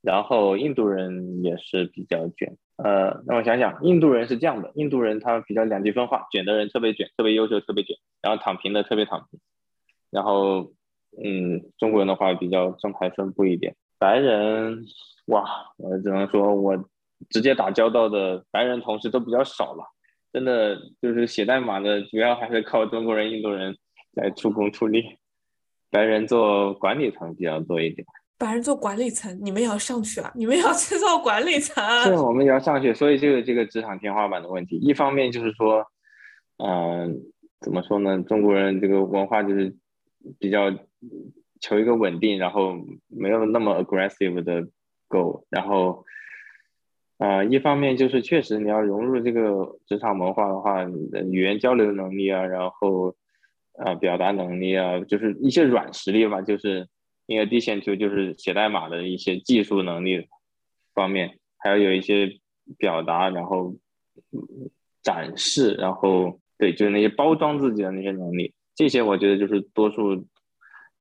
[0.01, 2.57] 然后印度人也是比较卷。
[2.83, 9.41] 呃，让我想想，印度人是这样的，印度人他比较两极分化，卷的人特别卷，特别优秀，特别卷，然后躺平的特别躺平。
[10.11, 10.73] 然后，
[11.23, 13.75] 嗯，中国人的话比较正态分布一点。
[13.99, 14.85] 白人，
[15.27, 15.45] 哇，
[15.77, 16.77] 我只能说我
[17.31, 19.85] 直接打交道的白人同事都比较少了，
[20.33, 23.77] 真的就是写代码的主要还是靠中国人、印度人
[24.13, 25.19] 来出工出力。
[25.91, 28.07] 白人做管理层比较多一点，
[28.39, 30.33] 把人做管理层，你们也要上去啊！
[30.35, 34.77] 你们要去做管理层， 是，我们也要上去，所以就有这个职场天花板的问题。
[34.77, 35.85] 一方面就是说，
[36.59, 37.21] 嗯，
[37.61, 38.23] 怎么说呢？
[38.23, 39.75] 中国人这个文化就是
[40.39, 40.73] 比较
[41.61, 42.77] 求一个稳定，然后
[43.09, 44.69] 没有那么 aggressive 的
[45.09, 45.45] go。
[45.51, 46.05] 然后，
[47.19, 53.15] 啊，一方面就是确实你要融入这个职场文化的话，的语言交流能力啊，然后。
[53.81, 56.85] 啊，表达能力啊，就是一些软实力吧，就是
[57.29, 60.27] 因为 d 线就就是写代码的一些技术能力
[60.95, 62.41] 方面，还要有一些
[62.79, 63.77] 表达，然后
[65.03, 70.25] 展示，然后对，就是那些包装自己的那些能力，这些我觉得就是多数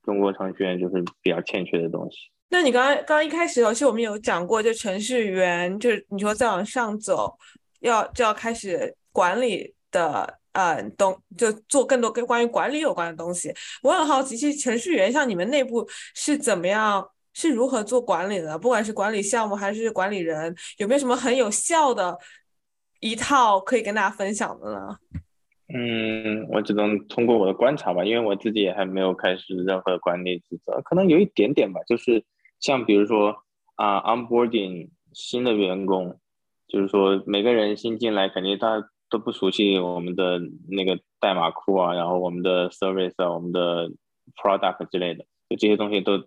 [0.04, 2.18] 中国程序员就是比较欠缺的东西。
[2.50, 7.38] 那你刚刚刚刚一开始，其实我们有讲过，就程序员，就是你说再往上走，
[7.80, 10.40] 要就要开始管理的。
[10.58, 13.54] 嗯，懂就做更多跟关于管理有关的东西。
[13.84, 18.58] 我很好奇，其实程序员像你们内部是怎么样，是如何做管理的？
[18.58, 22.18] 不管是管理项目还是管理人，有没有什么很有效的
[23.02, 24.98] 一套可以跟大家分享的呢？
[25.72, 31.82] 嗯，我只能通过我的观察吧，因为我自己也还没有开始任何管理职责，可能有一点点吧。
[31.88, 32.26] 就是
[32.60, 33.44] 像比如说
[33.76, 36.20] 啊，onboarding 新的员工，
[36.68, 38.90] 就是说每个人新进来，肯定他。
[39.10, 40.40] 都不熟悉我们的
[40.70, 43.90] 那个代码库啊，然后我们的 service 啊，我们的
[44.36, 46.26] product 之类的，就这些东西都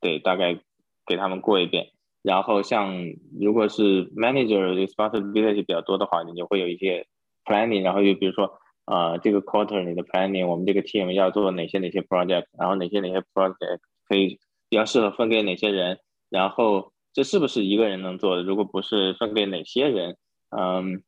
[0.00, 0.58] 得大概
[1.06, 1.92] 给他们过一遍。
[2.22, 2.96] 然后像
[3.40, 7.06] 如果是 manager responsibility 比较多的话，你就会有一些
[7.44, 18.42] planning，然后就比如说啊，这个 quarter 你的 planning，我们这个 team 要做哪些哪些 project，然后哪些哪些 project 可以比较适合分给哪些人，然后这是不是一个人能做的？
[18.42, 20.16] 如果不是，分给哪些人？
[20.50, 21.04] 嗯。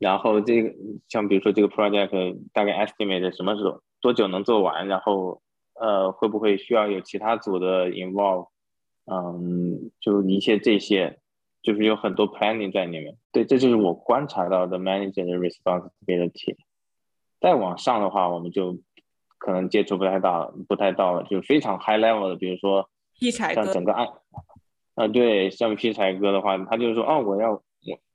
[0.00, 0.74] 然后这个
[1.08, 5.42] 像比如说这个 project 大概 estimate 什么时候多久能做完，然后
[5.74, 8.48] 呃会不会需要有其他组的 involve，
[9.04, 11.18] 嗯，就一些这些，
[11.60, 13.14] 就是有很多 planning 在里面。
[13.30, 16.56] 对，这就是我观察到的 manager 的 responsibility。
[17.38, 18.78] 再往上的话，我们就
[19.36, 22.88] 可能接触不太大，不太到了，就非常 high level 的，比如说
[23.54, 24.08] 像整个案，
[24.94, 27.62] 啊对，像劈柴哥的话，他就是说，哦，我要我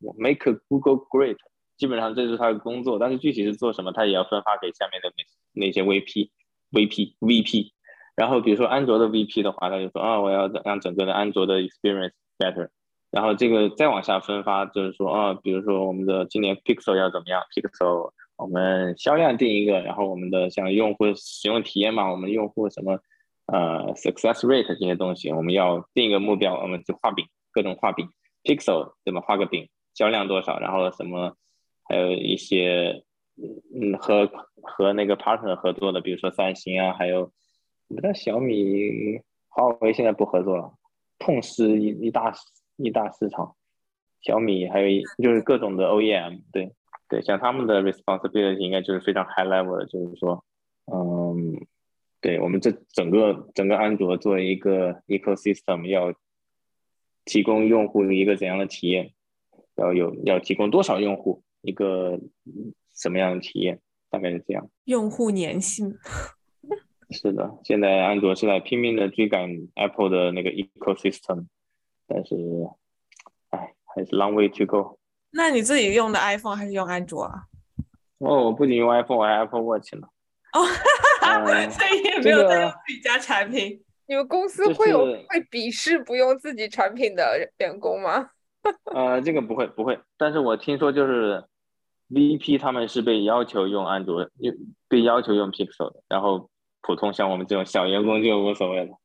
[0.01, 1.37] 我 make a Google great。
[1.77, 6.29] 基本上这是他的工作，但是具体是做什么，他也要分发给下面的那那些 VP、
[6.71, 7.71] VP、VP。
[8.15, 12.69] 然后比如说安卓的 VP 的话，他就说啊，我要让整个的安卓的 experience better。
[13.11, 22.99] 然后这个再往下分发，就是说啊，比如说我们的今年 Pixel 要怎么样？Pixel 我们销量定一个，然后我们的像用户使用体验嘛，我们用户什么
[23.47, 28.07] 呃 success rate 这些东西，我们要定一个目标，我们就画饼，各种画饼。
[28.43, 29.67] Pixel 怎么画个饼？
[29.93, 30.59] 销量多少？
[30.59, 31.35] 然后什么？
[31.87, 33.03] 还有一些，
[33.37, 34.29] 嗯，和
[34.61, 37.31] 和那个 partner 合作的，比如说三星啊，还有
[37.87, 40.73] 我们的小米、华为现在不合作了，
[41.19, 42.33] 痛失一一大
[42.77, 43.55] 一大市场。
[44.21, 46.71] 小米还有一就是各种的 OEM，对
[47.07, 50.43] 对，像他们的 responsibility 应该就是非常 high level 的，就是说，
[50.91, 51.55] 嗯，
[52.19, 56.11] 对我们这整个整个安卓作为一个 ecosystem，要
[57.23, 59.13] 提供用户一个怎样的体验，
[59.75, 61.43] 要有要提供多少用户。
[61.65, 62.19] 一个
[62.93, 63.79] 什么样的体验？
[64.09, 64.69] 大概是这样。
[64.85, 65.93] 用户粘性
[67.11, 71.47] 是的，现在安卓是在拼命的追赶 Apple 的那个 ecosystem，
[72.07, 72.35] 但是，
[73.49, 74.97] 哎，还是 long way to go。
[75.31, 77.43] 那你自己用的 iPhone 还是用安卓啊？
[78.19, 80.07] 哦，我不仅用 iPhone，我还 Apple Watch 呢。
[80.53, 80.63] 哦，
[81.21, 83.83] 哈哈 所以也没有在用自己家产品。
[84.07, 88.29] 你们公司会有会鄙视不用自己产品的员工吗？
[88.93, 91.43] 呃，这个不会不会，但是我听说就是。
[92.09, 94.55] VP 他们是被要求用安卓，用
[94.87, 96.49] 被要求用 Pixel 的，然后
[96.81, 98.91] 普通像我们这种小员工就无所谓了。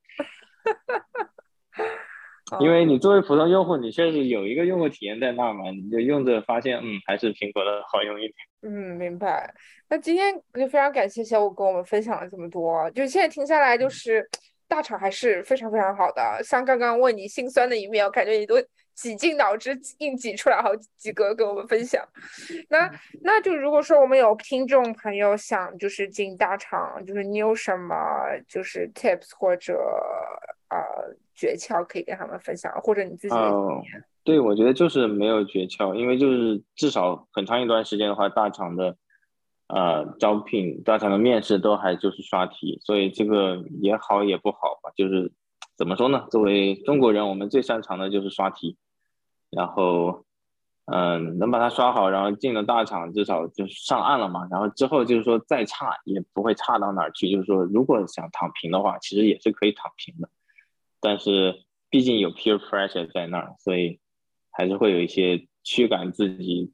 [2.58, 8.34] 因为你作为普通用户，你确实有一个用户体验在那儿嘛，你就用着发现，嗯，还是苹果的好用一点。
[8.62, 9.54] 嗯，明白。
[9.88, 14.28] 那今天就非常感谢小五跟我们分享了这么多，就现在听下来，就是
[14.66, 16.42] 大厂还是非常非常好的。
[16.42, 18.56] 像刚刚问你心酸的一面，我感觉你都
[19.00, 22.06] 挤进脑汁硬挤出来好几个跟我们分享。
[22.68, 22.90] 那
[23.22, 27.96] 那就如果说我们有听众朋友想就是进大厂，就是你有什么
[28.46, 29.74] 就是 tips 或者
[30.68, 31.16] 呃。
[31.32, 34.04] 诀窍可以跟他们分享，或者你自己的经验。
[34.22, 38.94] 对，我觉得就是没有诀窍，因为就是至少很长一段时间的话，大厂的
[39.68, 44.92] 呃招聘、大厂的面试都还就是刷题，所以这个也好也不好吧。
[44.94, 45.32] 就是
[45.78, 46.26] 怎么说呢？
[46.30, 48.76] 作为中国人，我们最擅长的就是刷题，
[49.50, 50.24] 然后
[50.86, 54.48] 嗯，能把它刷好，然后进了大厂，至少就上岸了嘛。
[54.50, 57.30] 然后之后就是说再差也不会差到哪儿去。
[57.30, 60.28] 就是说，如果想躺平的话，其实也是可以躺平的。
[61.00, 64.00] 但是毕竟有 peer pressure 在那儿，所以
[64.50, 66.72] 还是会有一些驱赶自己，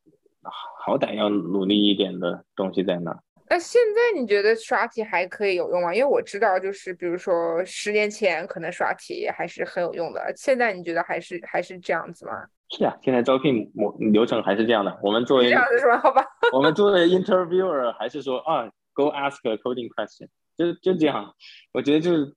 [0.80, 3.22] 好歹要努力一点的东西在那儿。
[3.48, 5.94] 那现在你觉得刷题还可以有用吗？
[5.94, 12.32] 因为我知道，就是比如说十年前可能刷题还是很有用的，现在你觉得还是还是这样子吗？
[12.70, 14.98] 是啊，现在招聘模流程还是这样的。
[15.02, 15.98] 我们作为这样子是吧？
[16.02, 16.24] 好吧。
[16.52, 21.34] 我们作为 interviewer 还是说啊，go ask a coding question，就就这样。
[21.72, 22.34] 我觉得就是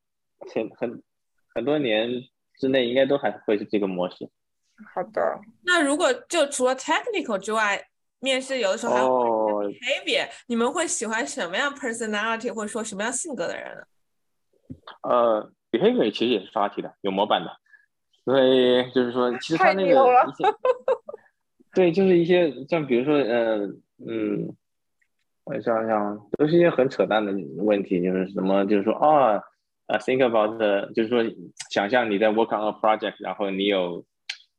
[0.53, 1.03] 很很。
[1.55, 2.07] 很多年
[2.59, 4.29] 之内应该都还会是这个模式。
[4.93, 5.21] 好的，
[5.63, 7.83] 那如果就除了 technical 之外，
[8.19, 9.01] 面试有的时候还
[9.63, 13.83] 有 behavior，你们会喜欢什么样 personality 或者说什么样性格的人呢？
[15.03, 17.51] 呃，behavior 其实也是刷题的，有模板的，
[18.25, 19.91] 所以就是说，其实他那个
[20.27, 20.43] 一些，
[21.73, 23.65] 对，就是一些像比如说，呃
[24.07, 24.55] 嗯，
[25.45, 29.41] 我想想，都是一些很扯淡的问题，就是什么，就是说啊。
[29.89, 31.23] 啊，think about，就是说，
[31.71, 34.05] 想象你在 work on a project，然后你有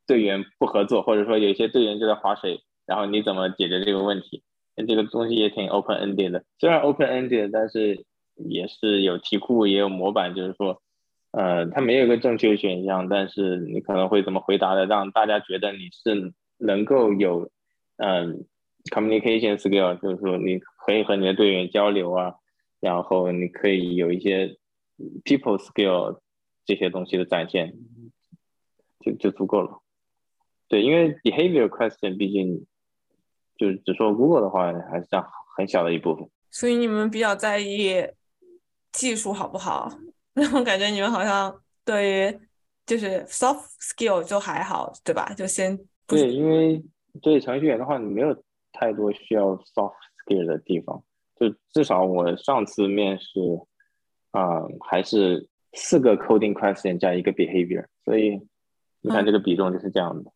[0.05, 4.43] 队员不合作，或者说有一些队员就在划水，然后你怎么解决这个问题？
[4.87, 8.05] 这个东西也挺 open ended 的，虽然 open ended，但是
[8.37, 10.83] 也是有题库，也有模板，就是说，
[11.33, 17.51] 呃，它没有一个正确选项，但是你可能会怎么回答的，让大家觉得你是能够有，
[17.97, 18.47] 嗯
[18.91, 22.35] ，communication skill，就是说你可以和你的队员交流啊，
[22.81, 24.57] 然后你可以有一些。
[25.25, 26.21] People skill
[26.67, 27.73] 这些东西的展现
[29.03, 29.79] 就就足够了。
[30.69, 32.67] 对，因为 behavior question 毕竟
[33.61, 35.23] 就是只说 Google 的话，还是占
[35.55, 36.27] 很小的一部分。
[36.51, 37.95] 所以你们比较在意
[38.93, 39.93] 技术好不好？
[40.33, 41.55] 那 我感觉你们好像
[41.85, 42.41] 对于
[42.87, 45.35] 就是 soft skill 就还好，对吧？
[45.37, 46.83] 就先对，因为
[47.21, 48.35] 对程序员的话，你没有
[48.73, 49.93] 太多需要 soft
[50.25, 51.05] skill 的地方。
[51.37, 53.27] 就至少我上次面试。
[54.33, 58.41] 啊，还是四个 coding question 加一个 behavior，所以
[59.01, 60.31] 你看这个比重就是这样的。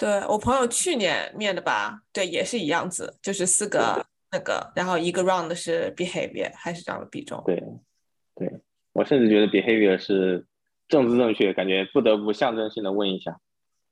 [0.00, 7.42] 对我朋友去年面的吧，对，也是一样子，就是四个那个，然后一个 round 是 behavior，还是这样的比重。
[7.44, 7.62] 对，
[8.34, 8.50] 对
[8.94, 10.46] 我甚至觉得 behavior 是
[10.88, 13.38] 政治正确，感觉不得不象征性的问一下。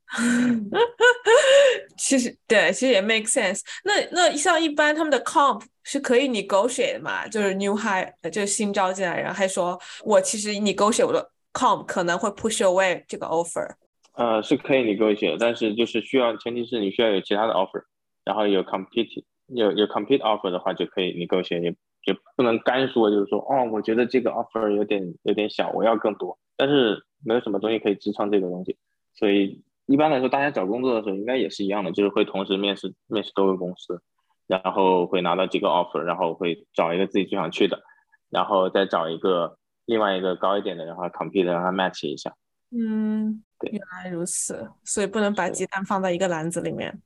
[1.95, 3.61] 其实对，其实也 make sense。
[3.83, 7.27] 那那像一般他们的 comp 是可以 negotiate 的嘛？
[7.27, 13.75] 就是 new hire，就是新招进来人，还说我其实 negotiate 我的 comp 可能会 push away 这个 offer。
[14.19, 17.81] 呃，是可以 negotiate，但是就是需要前提是你需要有其他的 offer，
[18.25, 21.69] 然后有 compete 有有 compete offer 的话就可以 negotiate，也
[22.05, 28.77] 也不能干说就是说哦，我觉得这个 offer 有点有点小，我要更多，但是没有什么东西可以支撑这个东西，
[29.15, 29.63] 所以。
[29.91, 33.99] 一般来说，大家找工作的时候应该也是一样的，就是会同时面试面试多个公司，
[34.45, 37.81] 然后会拿到几个 offer，然后会找一个自己最想去的，
[38.29, 39.57] 然后再找一个
[39.87, 42.31] 另外一个高一点的，然后 compete 让它 match 一下。
[42.71, 47.01] 嗯，对，原来如此，所以不能把鸡蛋放在一个篮子里面。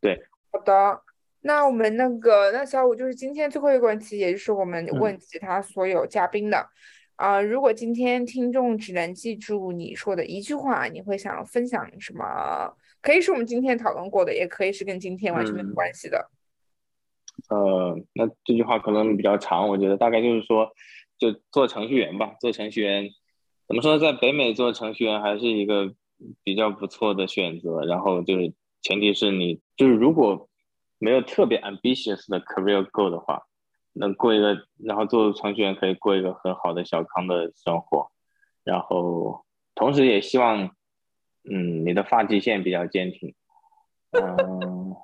[0.00, 0.18] 对，
[0.50, 1.02] 好的，
[1.42, 6.68] 那我们那个那小五就是今天最后一个问题，也就是我们问其他所有嘉宾的。
[7.16, 12.74] 啊，如果今天听众只能记住你说的一句话，你会想分享什么？
[13.00, 16.30] 可以是我们今天讨论过的，也可以是跟今天完全没有关系的。
[17.48, 20.70] 呃，那这句话可能比较长，我觉得大概就是说，
[21.18, 22.34] 就做程序员吧。
[22.40, 23.08] 做程序员
[23.66, 25.94] 怎么说，在北美做程序员还是一个
[26.42, 27.84] 比较不错的选择。
[27.84, 28.52] 然后就是
[28.82, 30.48] 前提是你就是如果
[30.98, 33.42] 没有特别 ambitious 的 career goal 的话。
[33.98, 38.10] 能过一个，然后做程序员可以过一个很好的小康的生活，
[38.62, 40.64] 然后同时也希望，
[41.50, 43.34] 嗯，你的发际线比较坚挺，
[44.10, 44.94] 嗯，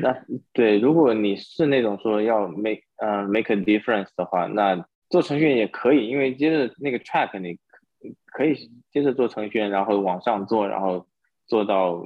[0.00, 7.56] 那对，如果你是那种说要 make 嗯 make a difference 的话，那做程序员也可以，因为接着那个 track 你
[8.32, 11.06] 可以接着做程序员，然后往上做，然后
[11.46, 12.04] 做到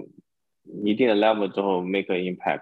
[0.85, 2.61] 一定的 level 之后 make an impact。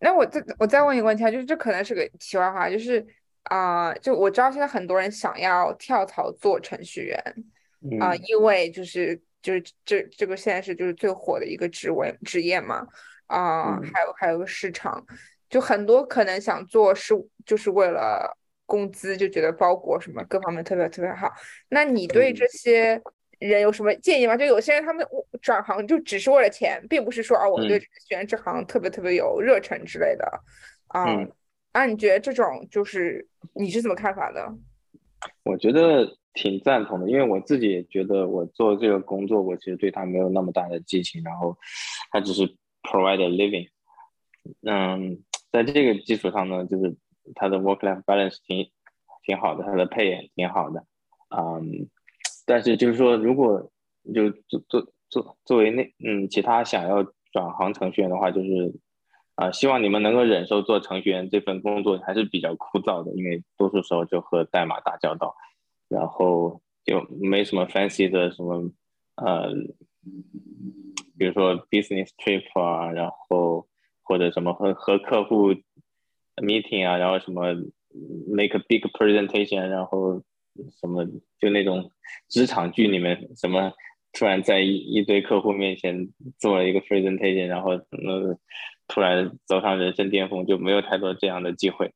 [0.00, 3.06] 那我再我再问一个问题啊，就是这可能是个题外话，就是
[3.42, 7.18] 啊、就我知道现在很多人想要跳槽做程序员
[8.00, 8.20] 啊、嗯。
[8.28, 12.86] 因为就是就是这这个现在是就是最火的一个职位职业嘛
[13.26, 13.82] 啊、嗯。
[13.92, 15.04] 还有还有个市场，
[15.50, 17.12] 就很多可能想做是
[17.44, 18.34] 就是为了
[18.66, 21.32] 工资，就觉得包裹什么各方面特别特别好。
[21.70, 23.00] 那你对嗯这些
[23.38, 24.36] 人有什么建议吗？
[24.36, 25.06] 就有些人他们
[25.40, 30.26] 转行就只是为了钱，并不是说啊我对选这行特别特别有热忱之类的
[30.88, 31.04] 啊。
[31.04, 31.32] 嗯
[31.72, 34.54] 啊，你觉得这种就是你是怎么看法的？
[35.44, 41.56] 我觉得挺赞同的，因为我自己也觉得我做这个工作，我其实对他没有那么大的激情，然后
[42.10, 42.42] 他只是
[42.82, 43.68] provide a living。
[44.62, 46.96] 嗯，在这个基础上呢，就是
[47.34, 48.70] 他的 work-life balance 挺
[49.24, 50.84] 挺好的，他的 pay 也挺好的。
[51.36, 51.88] 嗯，
[52.46, 53.70] 但是就是说，如果
[54.14, 57.02] 就做做做作为那嗯其他想要
[57.32, 58.74] 转行程序员的话，就是
[59.34, 65.34] 啊、希望你们能够忍受做程序员这份工作还是比较枯燥的，因为多数时候就和代码打交道，
[65.88, 68.70] 然后就没什么 fancy 的什么
[69.16, 69.52] 呃，
[71.18, 73.66] 比如说 business trip 啊，然后
[74.02, 75.52] 或者什么和和客户
[76.36, 77.54] meeting 啊，然后什么
[78.28, 80.22] make a big presentation，然后
[80.80, 81.04] 什么
[81.38, 81.90] 就那种
[82.28, 83.72] 职场剧里面什么
[84.12, 86.08] 突然在一一堆客户面前
[86.38, 88.38] 做了一个 presentation，然后呃
[88.88, 91.92] 突然走上人生巅峰，就没有太多这样的机会，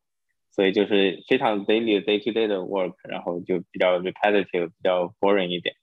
[0.51, 5.75] 所以就是非常 daily day to day 的 work，然后就比较 repetitive，比较 boring 一点。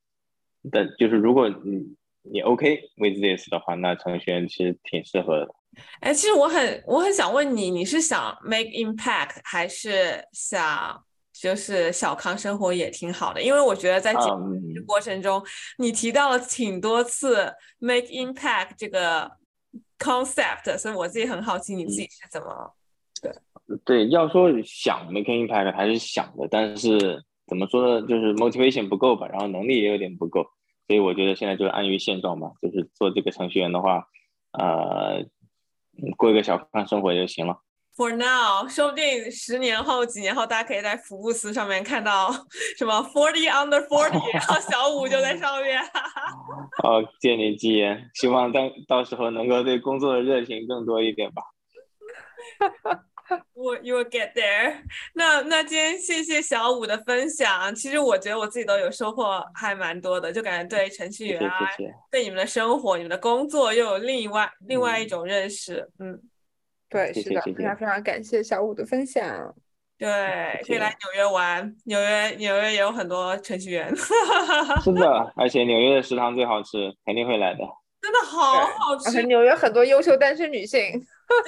[0.71, 5.55] 但就是如果你你 OK with this 的话，那程序员其实挺适合的。
[5.99, 11.03] 哎，其实我很我很想问你，你是想 make impact 还是想
[11.33, 13.41] 就是小康生活也挺好的？
[13.41, 15.43] 因为我觉得在节目嗯的过程中，
[15.77, 19.31] 你提到了挺多次 make impact 这个
[19.99, 22.73] concept，所以我自己很好奇你自己是怎么
[23.21, 23.31] 对
[23.83, 30.43] 对，要说想 make impact 还是想的，但是怎么说呢，就是 motivation 不够吧，然后能力也有点不够，
[30.87, 34.07] 所以我觉得现在就是安于现状吧，就是做这个程序员的话，
[34.51, 35.29] 呃，嗯
[36.17, 37.57] 过一个小康生活就行了。
[37.95, 42.31] For now，说不定十年后、几年后，大家可以在福布斯上面看到
[42.77, 45.81] 什么 forty under forty， 然后小五就在上面。
[46.83, 51.41] 哦，借你吉言，希望到到时候能够对工作的热情更多一点吧。
[53.53, 54.77] 我 you will get there
[55.15, 55.41] 那。
[55.41, 61.93] 那今天谢谢小五的分享，其实我觉得我自己都有收获，还蛮多的，就感觉对程序员啊，谢谢。
[62.11, 65.89] 对你们的生活、你们的工作又有另外另外一嗯种认识。
[65.99, 66.19] 嗯，
[66.89, 69.53] 对，是的，非常非常感谢小五的分享。
[69.97, 77.59] 对，可以来纽约玩，纽约纽约也有很多程序员， 是的，而且纽约的食堂最好吃，肯定会来的。
[77.99, 79.23] 真的好好吃。
[79.23, 81.03] 纽约很多优秀单身女性。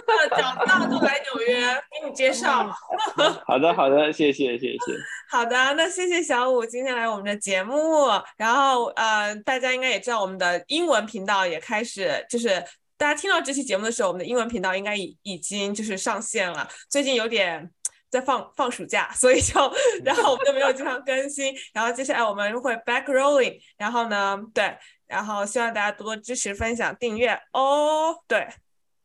[0.05, 2.69] 真的长大就来纽约，给你介绍。
[3.45, 4.77] 好的好的，谢谢谢谢。
[5.31, 8.07] 好的，那谢谢小五今天来我们的节目。
[8.37, 12.63] 然后呃，大家应该也知道，我们的英文频道也开始，就是
[12.97, 16.67] 大家听到这期节目的时候，我们的英文频道应该已已经就是上线了。
[16.89, 17.69] 最近有点
[18.09, 19.55] 在放 放暑假，所以就
[20.03, 21.55] 然后我们就没有经常更新。
[21.73, 24.77] 然后接下来我们会 back rolling，然后呢，对，
[25.07, 28.15] 然后希望大家多多支持、分享、订阅哦。
[28.27, 28.47] 对，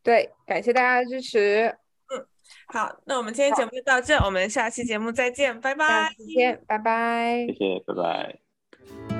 [0.04, 1.76] 对，感谢大家的支持，
[2.14, 2.24] 嗯
[2.66, 6.08] 好，那我们今天节目就到这，我们下期节目再见，拜拜下。
[6.10, 7.54] 次见，拜拜谢。
[7.54, 9.13] 谢，拜拜。